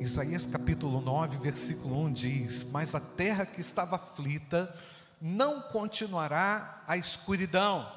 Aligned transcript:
Isaías 0.00 0.44
capítulo 0.44 1.00
9, 1.00 1.38
versículo 1.38 2.00
1 2.04 2.12
diz: 2.12 2.64
Mas 2.64 2.94
a 2.94 3.00
terra 3.00 3.46
que 3.46 3.60
estava 3.60 3.96
aflita 3.96 4.74
não 5.20 5.62
continuará 5.62 6.82
a 6.86 6.96
escuridão. 6.96 7.90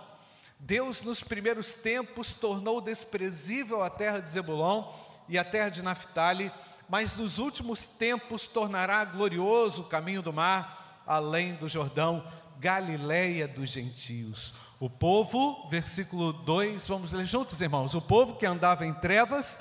Deus, 0.60 1.02
nos 1.02 1.22
primeiros 1.22 1.74
tempos, 1.74 2.34
tornou 2.34 2.80
desprezível 2.82 3.84
a 3.84 3.90
terra 3.90 4.20
de 4.20 4.30
Zebulon 4.30 4.92
e 5.28 5.38
a 5.38 5.44
terra 5.44 5.70
de 5.70 5.82
Naphtali, 5.82 6.52
mas 6.90 7.16
nos 7.16 7.38
últimos 7.38 7.86
tempos 7.86 8.48
tornará 8.48 9.04
glorioso 9.04 9.82
o 9.82 9.88
caminho 9.88 10.22
do 10.22 10.34
mar, 10.34 11.04
além 11.06 11.56
do 11.56 11.68
Jordão, 11.68 12.26
Galileia 12.60 13.48
dos 13.48 13.70
gentios. 13.70 14.54
O 14.80 14.90
povo, 14.90 15.68
versículo 15.70 16.34
2, 16.34 16.88
vamos 16.88 17.12
ler 17.12 17.26
juntos, 17.26 17.62
irmãos. 17.62 17.94
O 17.94 18.02
povo 18.02 18.36
que 18.36 18.46
andava 18.46 18.86
em 18.86 18.94
trevas 18.94 19.60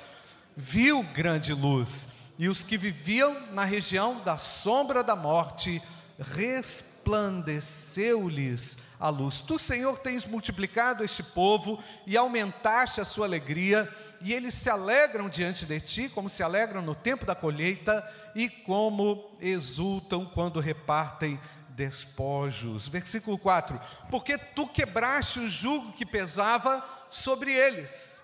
viu 0.57 1.03
grande 1.03 1.53
luz, 1.53 2.09
e 2.39 2.48
os 2.48 2.62
que 2.62 2.77
viviam 2.77 3.34
na 3.52 3.64
região 3.64 4.20
da 4.23 4.37
sombra 4.37 5.02
da 5.02 5.16
morte 5.16 5.83
resplandeceu-lhes 6.19 8.77
a 8.98 9.09
luz. 9.09 9.41
Tu, 9.41 9.59
Senhor, 9.59 9.98
tens 9.98 10.27
multiplicado 10.27 11.05
este 11.05 11.23
povo 11.23 11.83
e 12.06 12.16
aumentaste 12.16 13.01
a 13.01 13.05
sua 13.05 13.27
alegria, 13.27 13.92
e 14.20 14.33
eles 14.33 14.55
se 14.55 14.70
alegram 14.70 15.28
diante 15.28 15.66
de 15.66 15.80
ti, 15.80 16.09
como 16.09 16.28
se 16.28 16.42
alegram 16.42 16.83
no 16.83 16.95
tempo 16.95 17.27
da 17.27 17.34
colheita 17.34 18.06
e 18.34 18.48
como 18.48 19.37
exultam 19.41 20.27
quando 20.27 20.61
repartem 20.61 21.39
despojos. 21.70 22.89
Versículo 22.89 23.39
4: 23.39 23.80
Porque 24.11 24.39
tu 24.39 24.66
quebraste 24.66 25.41
o 25.41 25.48
jugo 25.48 25.92
que 25.92 26.06
pesava 26.06 26.84
sobre 27.11 27.53
eles, 27.53 28.20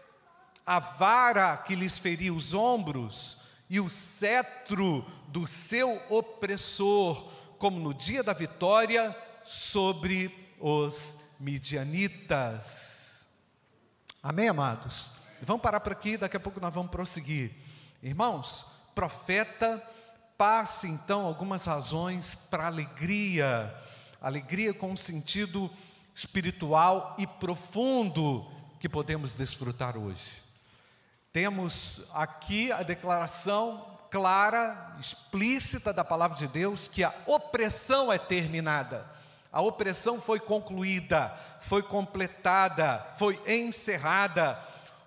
a 0.67 0.79
vara 0.79 1.57
que 1.57 1.75
lhes 1.75 1.99
feria 1.99 2.33
os 2.33 2.55
ombros 2.55 3.42
e 3.73 3.81
o 3.81 3.89
cetro 3.89 5.03
do 5.29 5.47
seu 5.47 5.99
opressor, 6.11 7.27
como 7.57 7.81
no 7.81 7.95
dia 7.95 8.23
da 8.23 8.35
vitória 8.35 9.17
sobre 9.47 10.53
os 10.61 11.17
midianitas. 11.41 13.27
Amém, 14.23 14.47
amados? 14.47 15.11
Vamos 15.41 15.63
parar 15.63 15.81
por 15.81 15.93
aqui, 15.93 16.19
daqui 16.19 16.37
a 16.37 16.41
pouco 16.41 16.61
nós 16.61 16.75
vamos 16.75 16.91
prosseguir. 16.91 17.55
Irmãos, 18.03 18.67
profeta, 18.95 19.83
passe 20.37 20.87
então 20.87 21.25
algumas 21.25 21.65
razões 21.65 22.35
para 22.35 22.67
alegria, 22.67 23.75
alegria 24.21 24.75
com 24.75 24.91
um 24.91 24.99
sentido 24.99 25.71
espiritual 26.15 27.17
e 27.19 27.27
profundo 27.27 28.47
que 28.79 28.87
podemos 28.87 29.35
desfrutar 29.35 29.97
hoje. 29.97 30.42
Temos 31.33 32.03
aqui 32.13 32.71
a 32.71 32.83
declaração 32.83 33.87
clara, 34.11 34.95
explícita 35.01 35.91
da 35.91 36.05
palavra 36.05 36.37
de 36.37 36.47
Deus 36.47 36.87
que 36.87 37.03
a 37.03 37.15
opressão 37.25 38.13
é 38.13 38.19
terminada. 38.19 39.07
A 39.51 39.63
opressão 39.63 40.21
foi 40.21 40.39
concluída, 40.39 41.35
foi 41.59 41.83
completada, 41.83 43.07
foi 43.17 43.41
encerrada. 43.47 44.63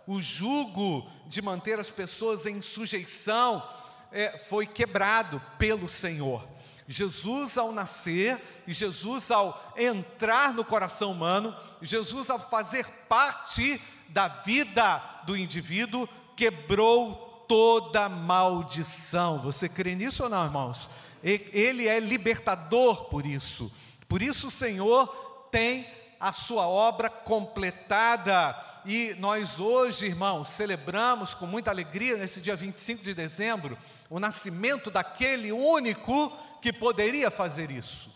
O 0.08 0.20
jugo 0.20 1.08
de 1.28 1.44
manter 1.44 1.80
as 1.80 1.92
pessoas 1.92 2.48
em 2.48 2.60
sujeição 2.60 3.64
é, 4.12 4.36
foi 4.36 4.66
quebrado 4.66 5.40
pelo 5.60 5.88
Senhor. 5.88 6.48
Jesus, 6.88 7.58
ao 7.58 7.72
nascer, 7.72 8.42
e 8.68 8.74
Jesus, 8.74 9.32
ao 9.32 9.74
entrar 9.76 10.54
no 10.54 10.64
coração 10.64 11.12
humano, 11.12 11.56
Jesus, 11.82 12.30
ao 12.30 12.40
fazer 12.40 12.86
parte 13.10 13.82
da 14.10 14.28
vida 14.28 15.02
do 15.26 15.36
indivíduo, 15.36 16.08
quebrou 16.36 17.46
toda 17.48 18.08
maldição. 18.08 19.42
Você 19.42 19.68
crê 19.68 19.96
nisso 19.96 20.24
ou 20.24 20.30
não, 20.30 20.46
irmãos? 20.46 20.90
Ele 21.24 21.88
é 21.88 22.00
libertador 22.00 23.06
por 23.06 23.26
isso. 23.26 23.72
Por 24.08 24.22
isso 24.22 24.48
o 24.48 24.52
Senhor 24.52 25.08
tem 25.52 25.88
a 26.20 26.32
sua 26.32 26.68
obra 26.68 27.10
completada. 27.10 28.56
E 28.86 29.16
nós 29.20 29.60
hoje, 29.60 30.06
irmãos, 30.06 30.50
celebramos 30.50 31.34
com 31.34 31.46
muita 31.46 31.72
alegria, 31.72 32.18
nesse 32.18 32.42
dia 32.42 32.56
25 32.56 33.04
de 33.04 33.14
dezembro, 33.14 33.78
o 34.10 34.20
nascimento 34.20 34.92
daquele 34.92 35.52
único 35.52 36.32
que 36.62 36.72
poderia 36.72 37.32
fazer 37.32 37.72
isso. 37.72 38.14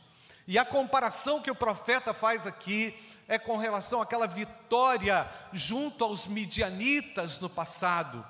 E 0.47 0.57
a 0.57 0.65
comparação 0.65 1.41
que 1.41 1.51
o 1.51 1.55
profeta 1.55 2.13
faz 2.13 2.47
aqui 2.47 2.97
é 3.27 3.37
com 3.37 3.57
relação 3.57 4.01
àquela 4.01 4.27
vitória 4.27 5.29
junto 5.53 6.03
aos 6.03 6.25
midianitas 6.25 7.39
no 7.39 7.49
passado. 7.49 8.25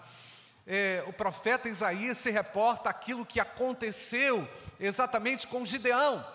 É, 0.67 1.03
o 1.07 1.13
profeta 1.13 1.69
Isaías 1.69 2.17
se 2.17 2.29
reporta 2.29 2.89
aquilo 2.89 3.25
que 3.25 3.39
aconteceu 3.39 4.47
exatamente 4.79 5.47
com 5.47 5.65
Gideão 5.65 6.25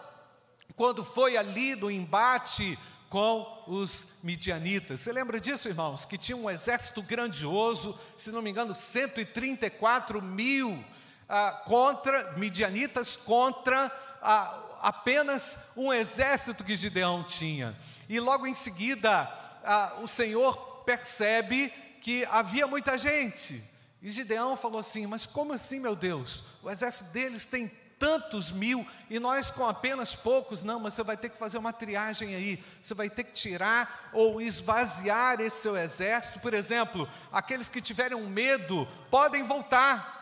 quando 0.76 1.04
foi 1.04 1.36
ali 1.36 1.76
no 1.76 1.90
embate 1.90 2.78
com 3.14 3.62
os 3.68 4.08
midianitas. 4.24 4.98
Você 4.98 5.12
lembra 5.12 5.38
disso, 5.38 5.68
irmãos? 5.68 6.04
Que 6.04 6.18
tinha 6.18 6.36
um 6.36 6.50
exército 6.50 7.00
grandioso, 7.00 7.96
se 8.16 8.32
não 8.32 8.42
me 8.42 8.50
engano, 8.50 8.74
134 8.74 10.20
mil 10.20 10.84
ah, 11.28 11.62
contra 11.64 12.32
midianitas 12.32 13.16
contra 13.16 13.88
ah, 14.20 14.60
apenas 14.80 15.56
um 15.76 15.92
exército 15.92 16.64
que 16.64 16.76
Gideão 16.76 17.22
tinha. 17.22 17.78
E 18.08 18.18
logo 18.18 18.48
em 18.48 18.54
seguida, 18.54 19.32
ah, 19.64 19.98
o 20.02 20.08
Senhor 20.08 20.82
percebe 20.84 21.72
que 22.02 22.24
havia 22.24 22.66
muita 22.66 22.98
gente. 22.98 23.62
E 24.02 24.10
Gideão 24.10 24.56
falou 24.56 24.80
assim: 24.80 25.06
Mas 25.06 25.24
como 25.24 25.52
assim, 25.52 25.78
meu 25.78 25.94
Deus? 25.94 26.42
O 26.64 26.68
exército 26.68 27.12
deles 27.12 27.46
tem 27.46 27.70
tantos 28.04 28.52
mil 28.52 28.86
e 29.08 29.18
nós 29.18 29.50
com 29.50 29.66
apenas 29.66 30.14
poucos, 30.14 30.62
não, 30.62 30.78
mas 30.78 30.92
você 30.92 31.02
vai 31.02 31.16
ter 31.16 31.30
que 31.30 31.38
fazer 31.38 31.56
uma 31.56 31.72
triagem 31.72 32.34
aí, 32.34 32.62
você 32.78 32.92
vai 32.92 33.08
ter 33.08 33.24
que 33.24 33.32
tirar 33.32 34.10
ou 34.12 34.42
esvaziar 34.42 35.40
esse 35.40 35.62
seu 35.62 35.74
exército. 35.74 36.38
Por 36.38 36.52
exemplo, 36.52 37.08
aqueles 37.32 37.66
que 37.66 37.80
tiverem 37.80 38.20
medo 38.28 38.86
podem 39.10 39.42
voltar. 39.42 40.12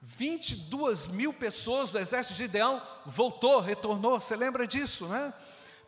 22 0.00 1.08
mil 1.08 1.32
pessoas 1.32 1.90
do 1.90 1.98
exército 1.98 2.34
de 2.34 2.44
Gideão 2.44 2.80
voltou, 3.04 3.58
retornou, 3.58 4.20
você 4.20 4.36
lembra 4.36 4.64
disso, 4.64 5.08
né? 5.08 5.34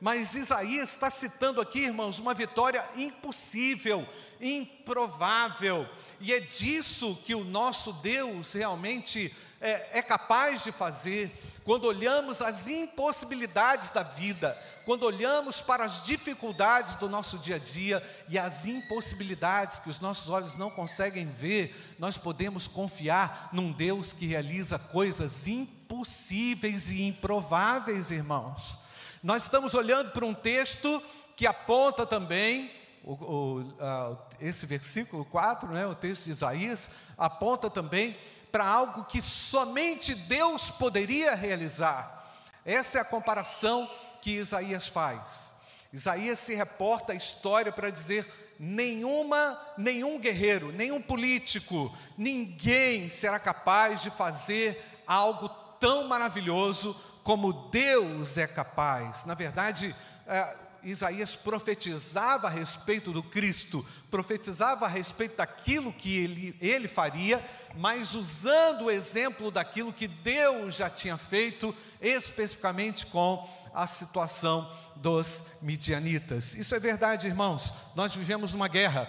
Mas 0.00 0.34
Isaías 0.34 0.90
está 0.90 1.10
citando 1.10 1.60
aqui, 1.60 1.80
irmãos, 1.80 2.18
uma 2.18 2.32
vitória 2.32 2.82
impossível, 2.96 4.08
improvável, 4.40 5.86
e 6.18 6.32
é 6.32 6.40
disso 6.40 7.18
que 7.24 7.34
o 7.34 7.44
nosso 7.44 7.92
Deus 7.92 8.54
realmente 8.54 9.34
é, 9.60 9.98
é 9.98 10.02
capaz 10.02 10.64
de 10.64 10.72
fazer, 10.72 11.30
quando 11.64 11.84
olhamos 11.84 12.40
as 12.40 12.66
impossibilidades 12.66 13.90
da 13.90 14.02
vida, 14.02 14.56
quando 14.86 15.02
olhamos 15.02 15.60
para 15.60 15.84
as 15.84 16.02
dificuldades 16.02 16.94
do 16.94 17.06
nosso 17.06 17.38
dia 17.38 17.56
a 17.56 17.58
dia 17.58 18.02
e 18.26 18.38
as 18.38 18.64
impossibilidades 18.64 19.78
que 19.78 19.90
os 19.90 20.00
nossos 20.00 20.30
olhos 20.30 20.56
não 20.56 20.70
conseguem 20.70 21.26
ver, 21.26 21.94
nós 21.98 22.16
podemos 22.16 22.66
confiar 22.66 23.50
num 23.52 23.70
Deus 23.70 24.14
que 24.14 24.26
realiza 24.26 24.78
coisas 24.78 25.46
impossíveis 25.46 26.88
e 26.88 27.02
improváveis, 27.02 28.10
irmãos. 28.10 28.79
Nós 29.22 29.42
estamos 29.42 29.74
olhando 29.74 30.12
para 30.12 30.24
um 30.24 30.32
texto 30.32 31.02
que 31.36 31.46
aponta 31.46 32.06
também 32.06 32.70
o, 33.04 33.12
o, 33.12 33.60
uh, 33.60 34.18
esse 34.40 34.64
versículo 34.64 35.26
4, 35.26 35.68
né, 35.68 35.86
o 35.86 35.94
texto 35.94 36.24
de 36.24 36.30
Isaías, 36.30 36.90
aponta 37.18 37.68
também 37.68 38.16
para 38.50 38.64
algo 38.64 39.04
que 39.04 39.20
somente 39.20 40.14
Deus 40.14 40.70
poderia 40.70 41.34
realizar. 41.34 42.32
Essa 42.64 42.98
é 42.98 43.00
a 43.02 43.04
comparação 43.04 43.88
que 44.22 44.38
Isaías 44.38 44.88
faz. 44.88 45.52
Isaías 45.92 46.38
se 46.38 46.54
reporta 46.54 47.12
a 47.12 47.16
história 47.16 47.70
para 47.70 47.90
dizer: 47.90 48.26
nenhuma, 48.58 49.60
nenhum 49.76 50.18
guerreiro, 50.18 50.72
nenhum 50.72 51.00
político, 51.00 51.94
ninguém 52.16 53.10
será 53.10 53.38
capaz 53.38 54.02
de 54.02 54.10
fazer 54.10 55.02
algo 55.06 55.48
tão 55.78 56.06
maravilhoso 56.06 56.94
como 57.22 57.52
Deus 57.70 58.36
é 58.38 58.46
capaz. 58.46 59.24
Na 59.24 59.34
verdade, 59.34 59.94
é, 60.26 60.54
Isaías 60.82 61.36
profetizava 61.36 62.46
a 62.46 62.50
respeito 62.50 63.12
do 63.12 63.22
Cristo, 63.22 63.84
profetizava 64.10 64.86
a 64.86 64.88
respeito 64.88 65.36
daquilo 65.36 65.92
que 65.92 66.16
ele, 66.16 66.56
ele 66.60 66.88
faria, 66.88 67.44
mas 67.76 68.14
usando 68.14 68.84
o 68.84 68.90
exemplo 68.90 69.50
daquilo 69.50 69.92
que 69.92 70.08
Deus 70.08 70.76
já 70.76 70.88
tinha 70.88 71.16
feito, 71.16 71.74
especificamente 72.00 73.06
com 73.06 73.48
a 73.74 73.86
situação 73.86 74.70
dos 74.96 75.44
midianitas. 75.60 76.54
Isso 76.54 76.74
é 76.74 76.80
verdade, 76.80 77.26
irmãos. 77.26 77.72
Nós 77.94 78.14
vivemos 78.14 78.52
uma 78.52 78.68
guerra, 78.68 79.08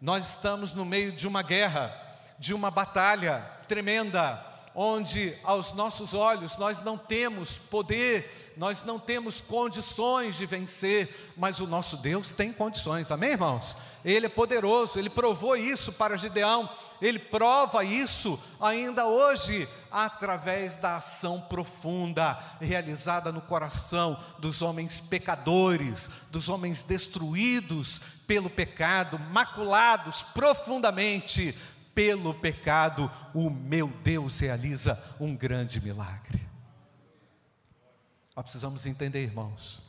nós 0.00 0.28
estamos 0.28 0.74
no 0.74 0.84
meio 0.84 1.12
de 1.12 1.26
uma 1.26 1.42
guerra, 1.42 1.96
de 2.38 2.54
uma 2.54 2.70
batalha 2.70 3.40
tremenda, 3.68 4.51
onde 4.74 5.36
aos 5.44 5.72
nossos 5.72 6.14
olhos 6.14 6.56
nós 6.56 6.80
não 6.80 6.96
temos 6.96 7.58
poder, 7.58 8.52
nós 8.56 8.82
não 8.82 8.98
temos 8.98 9.40
condições 9.40 10.36
de 10.36 10.46
vencer, 10.46 11.32
mas 11.36 11.60
o 11.60 11.66
nosso 11.66 11.96
Deus 11.96 12.30
tem 12.30 12.52
condições, 12.52 13.10
amém, 13.10 13.32
irmãos? 13.32 13.76
Ele 14.04 14.26
é 14.26 14.28
poderoso, 14.28 14.98
ele 14.98 15.08
provou 15.08 15.56
isso 15.56 15.92
para 15.92 16.16
Gideão, 16.16 16.68
ele 17.00 17.18
prova 17.18 17.84
isso 17.84 18.38
ainda 18.60 19.06
hoje 19.06 19.68
através 19.90 20.76
da 20.76 20.96
ação 20.96 21.40
profunda 21.40 22.38
realizada 22.60 23.30
no 23.30 23.40
coração 23.40 24.18
dos 24.38 24.60
homens 24.60 25.00
pecadores, 25.00 26.10
dos 26.30 26.48
homens 26.48 26.82
destruídos 26.82 28.00
pelo 28.26 28.48
pecado, 28.48 29.18
maculados 29.18 30.22
profundamente 30.34 31.56
pelo 31.94 32.34
pecado, 32.34 33.10
o 33.34 33.50
meu 33.50 33.88
Deus 33.88 34.38
realiza 34.38 35.02
um 35.20 35.36
grande 35.36 35.80
milagre. 35.80 36.40
Nós 38.34 38.44
precisamos 38.44 38.86
entender, 38.86 39.22
irmãos, 39.22 39.82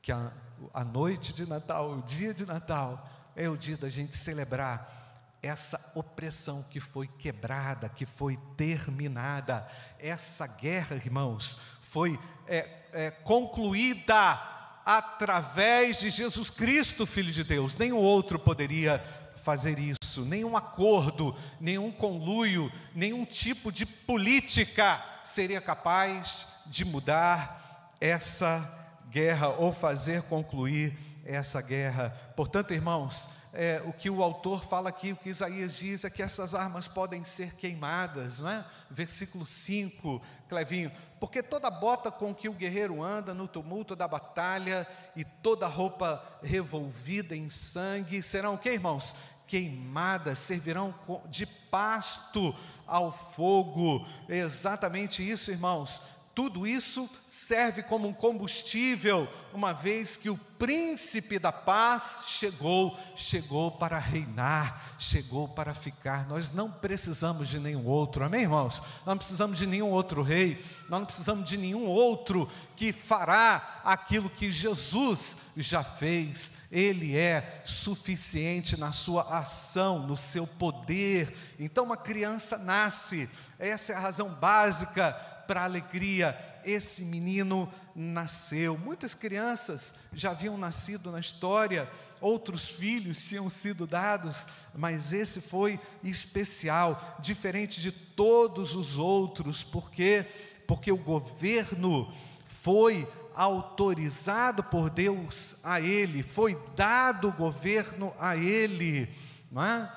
que 0.00 0.10
a, 0.10 0.32
a 0.72 0.82
noite 0.84 1.32
de 1.32 1.46
Natal, 1.46 1.90
o 1.90 2.02
dia 2.02 2.32
de 2.32 2.46
Natal, 2.46 3.08
é 3.34 3.48
o 3.48 3.56
dia 3.56 3.76
da 3.76 3.90
gente 3.90 4.16
celebrar 4.16 5.06
essa 5.42 5.92
opressão 5.94 6.64
que 6.70 6.80
foi 6.80 7.06
quebrada, 7.06 7.88
que 7.88 8.06
foi 8.06 8.38
terminada. 8.56 9.66
Essa 9.98 10.46
guerra, 10.46 10.96
irmãos, 10.96 11.58
foi 11.80 12.18
é, 12.46 12.68
é, 12.92 13.10
concluída 13.10 14.54
através 14.84 16.00
de 16.00 16.10
Jesus 16.10 16.48
Cristo, 16.48 17.06
Filho 17.06 17.32
de 17.32 17.44
Deus. 17.44 17.76
Nenhum 17.76 17.98
outro 17.98 18.38
poderia 18.38 19.04
fazer 19.46 19.78
isso, 19.78 20.24
nenhum 20.24 20.56
acordo, 20.56 21.32
nenhum 21.60 21.92
conluio, 21.92 22.68
nenhum 22.92 23.24
tipo 23.24 23.70
de 23.70 23.86
política 23.86 25.00
seria 25.22 25.60
capaz 25.60 26.48
de 26.66 26.84
mudar 26.84 27.94
essa 28.00 28.68
guerra 29.08 29.50
ou 29.50 29.72
fazer 29.72 30.22
concluir 30.22 30.98
essa 31.24 31.62
guerra. 31.62 32.10
Portanto, 32.34 32.74
irmãos, 32.74 33.28
é, 33.52 33.80
o 33.86 33.92
que 33.92 34.10
o 34.10 34.22
autor 34.22 34.66
fala 34.66 34.90
aqui, 34.90 35.12
o 35.12 35.16
que 35.16 35.30
Isaías 35.30 35.76
diz 35.76 36.04
é 36.04 36.10
que 36.10 36.22
essas 36.22 36.54
armas 36.54 36.86
podem 36.86 37.24
ser 37.24 37.54
queimadas, 37.54 38.40
não 38.40 38.50
é? 38.50 38.64
Versículo 38.90 39.46
5, 39.46 40.20
Clevinho, 40.46 40.92
porque 41.18 41.42
toda 41.42 41.70
bota 41.70 42.10
com 42.10 42.34
que 42.34 42.50
o 42.50 42.52
guerreiro 42.52 43.02
anda 43.02 43.32
no 43.32 43.48
tumulto 43.48 43.96
da 43.96 44.06
batalha 44.06 44.86
e 45.16 45.24
toda 45.24 45.66
roupa 45.66 46.22
revolvida 46.42 47.34
em 47.34 47.48
sangue 47.48 48.22
serão 48.22 48.54
o 48.54 48.58
que, 48.58 48.70
irmãos? 48.70 49.14
Queimadas, 49.46 50.38
servirão 50.40 50.94
de 51.28 51.46
pasto 51.46 52.54
ao 52.86 53.12
fogo. 53.12 54.06
É 54.28 54.38
exatamente 54.38 55.28
isso, 55.28 55.50
irmãos. 55.50 56.00
Tudo 56.36 56.66
isso 56.66 57.08
serve 57.26 57.82
como 57.82 58.06
um 58.06 58.12
combustível, 58.12 59.26
uma 59.54 59.72
vez 59.72 60.18
que 60.18 60.28
o 60.28 60.36
príncipe 60.36 61.38
da 61.38 61.50
paz 61.50 62.24
chegou, 62.26 62.94
chegou 63.16 63.70
para 63.70 63.98
reinar, 63.98 64.96
chegou 64.98 65.48
para 65.48 65.72
ficar. 65.72 66.28
Nós 66.28 66.50
não 66.50 66.70
precisamos 66.70 67.48
de 67.48 67.58
nenhum 67.58 67.86
outro, 67.86 68.22
amém, 68.22 68.42
irmãos? 68.42 68.80
Nós 68.80 69.06
não 69.06 69.16
precisamos 69.16 69.56
de 69.56 69.66
nenhum 69.66 69.88
outro 69.88 70.20
rei, 70.20 70.62
nós 70.90 71.00
não 71.00 71.06
precisamos 71.06 71.48
de 71.48 71.56
nenhum 71.56 71.86
outro 71.86 72.50
que 72.76 72.92
fará 72.92 73.80
aquilo 73.82 74.28
que 74.28 74.52
Jesus 74.52 75.38
já 75.56 75.82
fez. 75.82 76.52
Ele 76.70 77.16
é 77.16 77.62
suficiente 77.64 78.78
na 78.78 78.92
sua 78.92 79.22
ação, 79.38 80.00
no 80.00 80.18
seu 80.18 80.46
poder. 80.46 81.34
Então, 81.58 81.84
uma 81.84 81.96
criança 81.96 82.58
nasce, 82.58 83.26
essa 83.58 83.92
é 83.92 83.96
a 83.96 84.00
razão 84.00 84.28
básica 84.28 85.34
para 85.46 85.64
alegria, 85.64 86.36
esse 86.64 87.04
menino 87.04 87.72
nasceu. 87.94 88.76
Muitas 88.76 89.14
crianças 89.14 89.94
já 90.12 90.30
haviam 90.30 90.58
nascido 90.58 91.10
na 91.10 91.20
história, 91.20 91.88
outros 92.20 92.68
filhos 92.68 93.24
tinham 93.26 93.48
sido 93.48 93.86
dados, 93.86 94.46
mas 94.74 95.12
esse 95.12 95.40
foi 95.40 95.80
especial, 96.02 97.16
diferente 97.20 97.80
de 97.80 97.92
todos 97.92 98.74
os 98.74 98.98
outros, 98.98 99.62
porque 99.62 100.26
porque 100.66 100.90
o 100.90 100.96
governo 100.96 102.12
foi 102.44 103.08
autorizado 103.34 104.64
por 104.64 104.90
Deus 104.90 105.54
a 105.62 105.80
ele, 105.80 106.22
foi 106.22 106.58
dado 106.74 107.28
o 107.28 107.32
governo 107.32 108.12
a 108.18 108.36
ele, 108.36 109.08
não 109.50 109.62
é? 109.62 109.92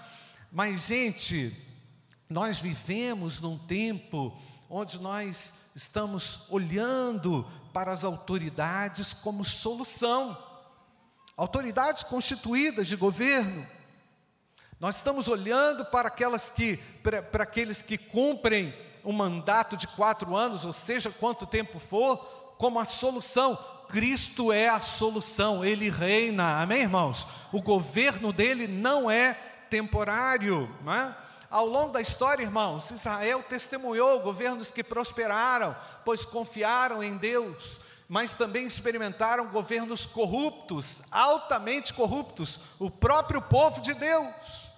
Mas 0.52 0.88
gente, 0.88 1.56
nós 2.30 2.60
vivemos 2.60 3.40
num 3.40 3.58
tempo 3.58 4.38
onde 4.70 5.00
nós 5.00 5.54
estamos 5.76 6.42
olhando 6.50 7.46
para 7.74 7.92
as 7.92 8.04
autoridades 8.04 9.14
como 9.14 9.44
solução, 9.44 10.38
autoridades 11.36 12.04
constituídas 12.04 12.88
de 12.88 12.96
governo. 12.96 13.66
Nós 14.80 14.98
estamos 14.98 15.28
olhando 15.28 15.84
para 15.86 16.08
aquelas 16.08 16.52
que, 16.52 16.78
para, 17.02 17.22
para 17.22 17.44
aqueles 17.44 17.82
que 17.82 17.98
cumprem 17.98 18.74
um 19.04 19.12
mandato 19.12 19.76
de 19.76 19.88
quatro 19.88 20.36
anos, 20.36 20.64
ou 20.64 20.74
seja, 20.74 21.10
quanto 21.10 21.46
tempo 21.46 21.80
for, 21.80 22.18
como 22.58 22.80
a 22.80 22.86
solução. 22.86 23.58
Cristo 23.88 24.52
é 24.54 24.70
a 24.70 24.80
solução, 24.80 25.66
Ele 25.66 25.90
reina, 25.90 26.62
amém, 26.62 26.82
irmãos? 26.82 27.26
O 27.52 27.62
governo 27.62 28.32
dele 28.32 28.68
não 28.68 29.10
é 29.10 29.34
temporário, 29.70 30.70
não 30.84 30.94
é? 30.94 31.16
Ao 31.50 31.66
longo 31.66 31.92
da 31.92 32.00
história, 32.02 32.44
irmãos, 32.44 32.92
Israel 32.92 33.44
testemunhou 33.50 34.20
governos 34.20 34.70
que 34.70 34.84
prosperaram, 34.84 35.76
pois 36.06 36.24
confiaram 36.24 37.04
em 37.04 37.18
Deus, 37.18 37.82
mas 38.08 38.34
também 38.34 38.68
experimentaram 38.68 39.48
governos 39.48 40.06
corruptos, 40.06 41.02
altamente 41.10 41.92
corruptos, 41.92 42.60
o 42.78 42.92
próprio 42.92 43.42
povo 43.42 43.82
de 43.82 43.96
Deus. 43.96 44.70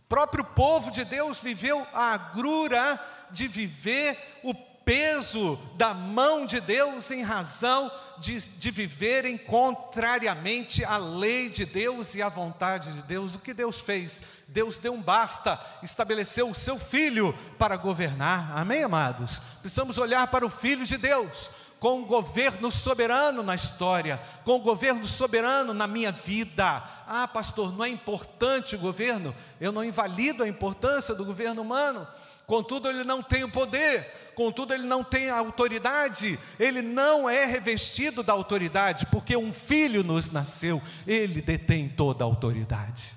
O 0.00 0.08
próprio 0.08 0.44
povo 0.44 0.90
de 0.90 1.02
Deus 1.02 1.40
viveu 1.40 1.86
a 1.94 2.12
agrura 2.12 3.00
de 3.30 3.48
viver 3.48 4.40
o 4.42 4.54
peso 4.86 5.58
da 5.74 5.92
mão 5.92 6.46
de 6.46 6.60
Deus 6.60 7.10
em 7.10 7.20
razão 7.20 7.90
de, 8.18 8.38
de 8.38 8.70
viverem 8.70 9.36
contrariamente 9.36 10.84
à 10.84 10.96
lei 10.96 11.48
de 11.48 11.66
Deus 11.66 12.14
e 12.14 12.22
à 12.22 12.28
vontade 12.28 12.92
de 12.92 13.02
Deus. 13.02 13.34
O 13.34 13.40
que 13.40 13.52
Deus 13.52 13.80
fez? 13.80 14.22
Deus 14.46 14.78
deu 14.78 14.94
um 14.94 15.02
basta, 15.02 15.60
estabeleceu 15.82 16.48
o 16.48 16.54
seu 16.54 16.78
filho 16.78 17.36
para 17.58 17.76
governar. 17.76 18.56
Amém, 18.56 18.84
amados? 18.84 19.42
Precisamos 19.60 19.98
olhar 19.98 20.28
para 20.28 20.46
o 20.46 20.50
filho 20.50 20.86
de 20.86 20.96
Deus 20.96 21.50
com 21.80 21.98
um 21.98 22.04
governo 22.04 22.70
soberano 22.72 23.42
na 23.42 23.54
história, 23.54 24.20
com 24.44 24.56
um 24.56 24.62
governo 24.62 25.06
soberano 25.06 25.74
na 25.74 25.86
minha 25.86 26.10
vida. 26.10 26.82
Ah, 27.06 27.28
pastor, 27.28 27.72
não 27.72 27.84
é 27.84 27.88
importante 27.88 28.76
o 28.76 28.78
governo? 28.78 29.34
Eu 29.60 29.72
não 29.72 29.84
invalido 29.84 30.42
a 30.42 30.48
importância 30.48 31.14
do 31.14 31.24
governo 31.24 31.60
humano, 31.60 32.06
contudo, 32.46 32.88
ele 32.88 33.04
não 33.04 33.22
tem 33.22 33.44
o 33.44 33.48
poder 33.50 34.06
contudo, 34.34 34.74
ele 34.74 34.86
não 34.86 35.02
tem 35.02 35.30
a 35.30 35.38
autoridade, 35.38 36.38
ele 36.60 36.82
não 36.82 37.28
é 37.28 37.46
revestido 37.46 38.22
da 38.22 38.34
autoridade, 38.34 39.06
porque 39.06 39.36
um 39.36 39.52
filho 39.52 40.04
nos 40.04 40.30
nasceu, 40.30 40.80
ele 41.06 41.40
detém 41.40 41.88
toda 41.88 42.22
a 42.22 42.26
autoridade. 42.26 43.14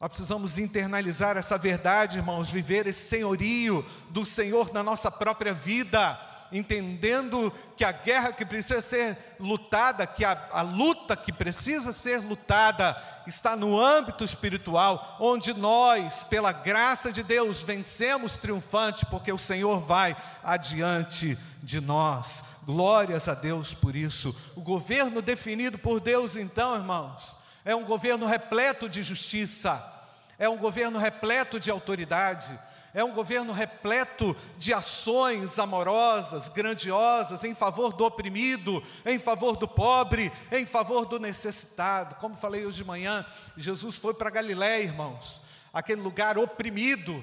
Nós 0.00 0.08
precisamos 0.08 0.58
internalizar 0.58 1.36
essa 1.36 1.58
verdade, 1.58 2.18
irmãos, 2.18 2.48
viver 2.48 2.86
esse 2.86 3.08
senhorio 3.08 3.84
do 4.10 4.24
Senhor 4.24 4.72
na 4.72 4.82
nossa 4.82 5.10
própria 5.10 5.54
vida 5.54 6.20
entendendo 6.52 7.52
que 7.76 7.84
a 7.84 7.92
guerra 7.92 8.32
que 8.32 8.44
precisa 8.44 8.80
ser 8.80 9.36
lutada, 9.38 10.06
que 10.06 10.24
a, 10.24 10.48
a 10.52 10.62
luta 10.62 11.16
que 11.16 11.32
precisa 11.32 11.92
ser 11.92 12.20
lutada, 12.20 12.96
está 13.26 13.56
no 13.56 13.80
âmbito 13.80 14.24
espiritual, 14.24 15.16
onde 15.20 15.52
nós, 15.54 16.22
pela 16.24 16.52
graça 16.52 17.10
de 17.10 17.22
Deus, 17.22 17.62
vencemos 17.62 18.38
triunfante, 18.38 19.06
porque 19.06 19.32
o 19.32 19.38
Senhor 19.38 19.80
vai 19.80 20.16
adiante 20.42 21.38
de 21.62 21.80
nós. 21.80 22.44
Glórias 22.64 23.28
a 23.28 23.34
Deus 23.34 23.74
por 23.74 23.96
isso. 23.96 24.34
O 24.54 24.60
governo 24.60 25.20
definido 25.20 25.78
por 25.78 26.00
Deus, 26.00 26.36
então, 26.36 26.74
irmãos, 26.74 27.34
é 27.64 27.74
um 27.74 27.84
governo 27.84 28.26
repleto 28.26 28.88
de 28.88 29.02
justiça, 29.02 29.82
é 30.38 30.48
um 30.48 30.56
governo 30.56 30.98
repleto 30.98 31.58
de 31.58 31.70
autoridade 31.70 32.58
é 32.94 33.02
um 33.02 33.12
governo 33.12 33.52
repleto 33.52 34.36
de 34.56 34.72
ações 34.72 35.58
amorosas, 35.58 36.48
grandiosas, 36.48 37.42
em 37.42 37.52
favor 37.52 37.92
do 37.92 38.04
oprimido, 38.04 38.80
em 39.04 39.18
favor 39.18 39.56
do 39.56 39.66
pobre, 39.66 40.32
em 40.52 40.64
favor 40.64 41.04
do 41.04 41.18
necessitado. 41.18 42.14
Como 42.14 42.36
falei 42.36 42.64
hoje 42.64 42.78
de 42.78 42.84
manhã, 42.84 43.26
Jesus 43.56 43.96
foi 43.96 44.14
para 44.14 44.30
Galiléia, 44.30 44.84
irmãos, 44.84 45.40
aquele 45.72 46.00
lugar 46.00 46.38
oprimido. 46.38 47.22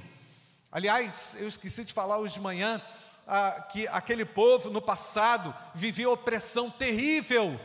Aliás, 0.69 1.37
eu 1.39 1.47
esqueci 1.47 1.85
de 1.85 1.93
falar 1.93 2.17
hoje 2.17 2.33
de 2.33 2.41
manhã 2.41 2.81
ah, 3.25 3.65
que 3.71 3.87
aquele 3.87 4.25
povo 4.25 4.69
no 4.69 4.81
passado 4.81 5.55
vivia 5.73 6.09
opressão 6.09 6.69
terrível 6.69 7.57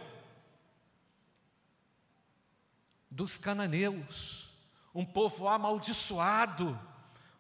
dos 3.10 3.36
cananeus, 3.36 4.48
um 4.94 5.04
povo 5.04 5.48
amaldiçoado 5.48 6.78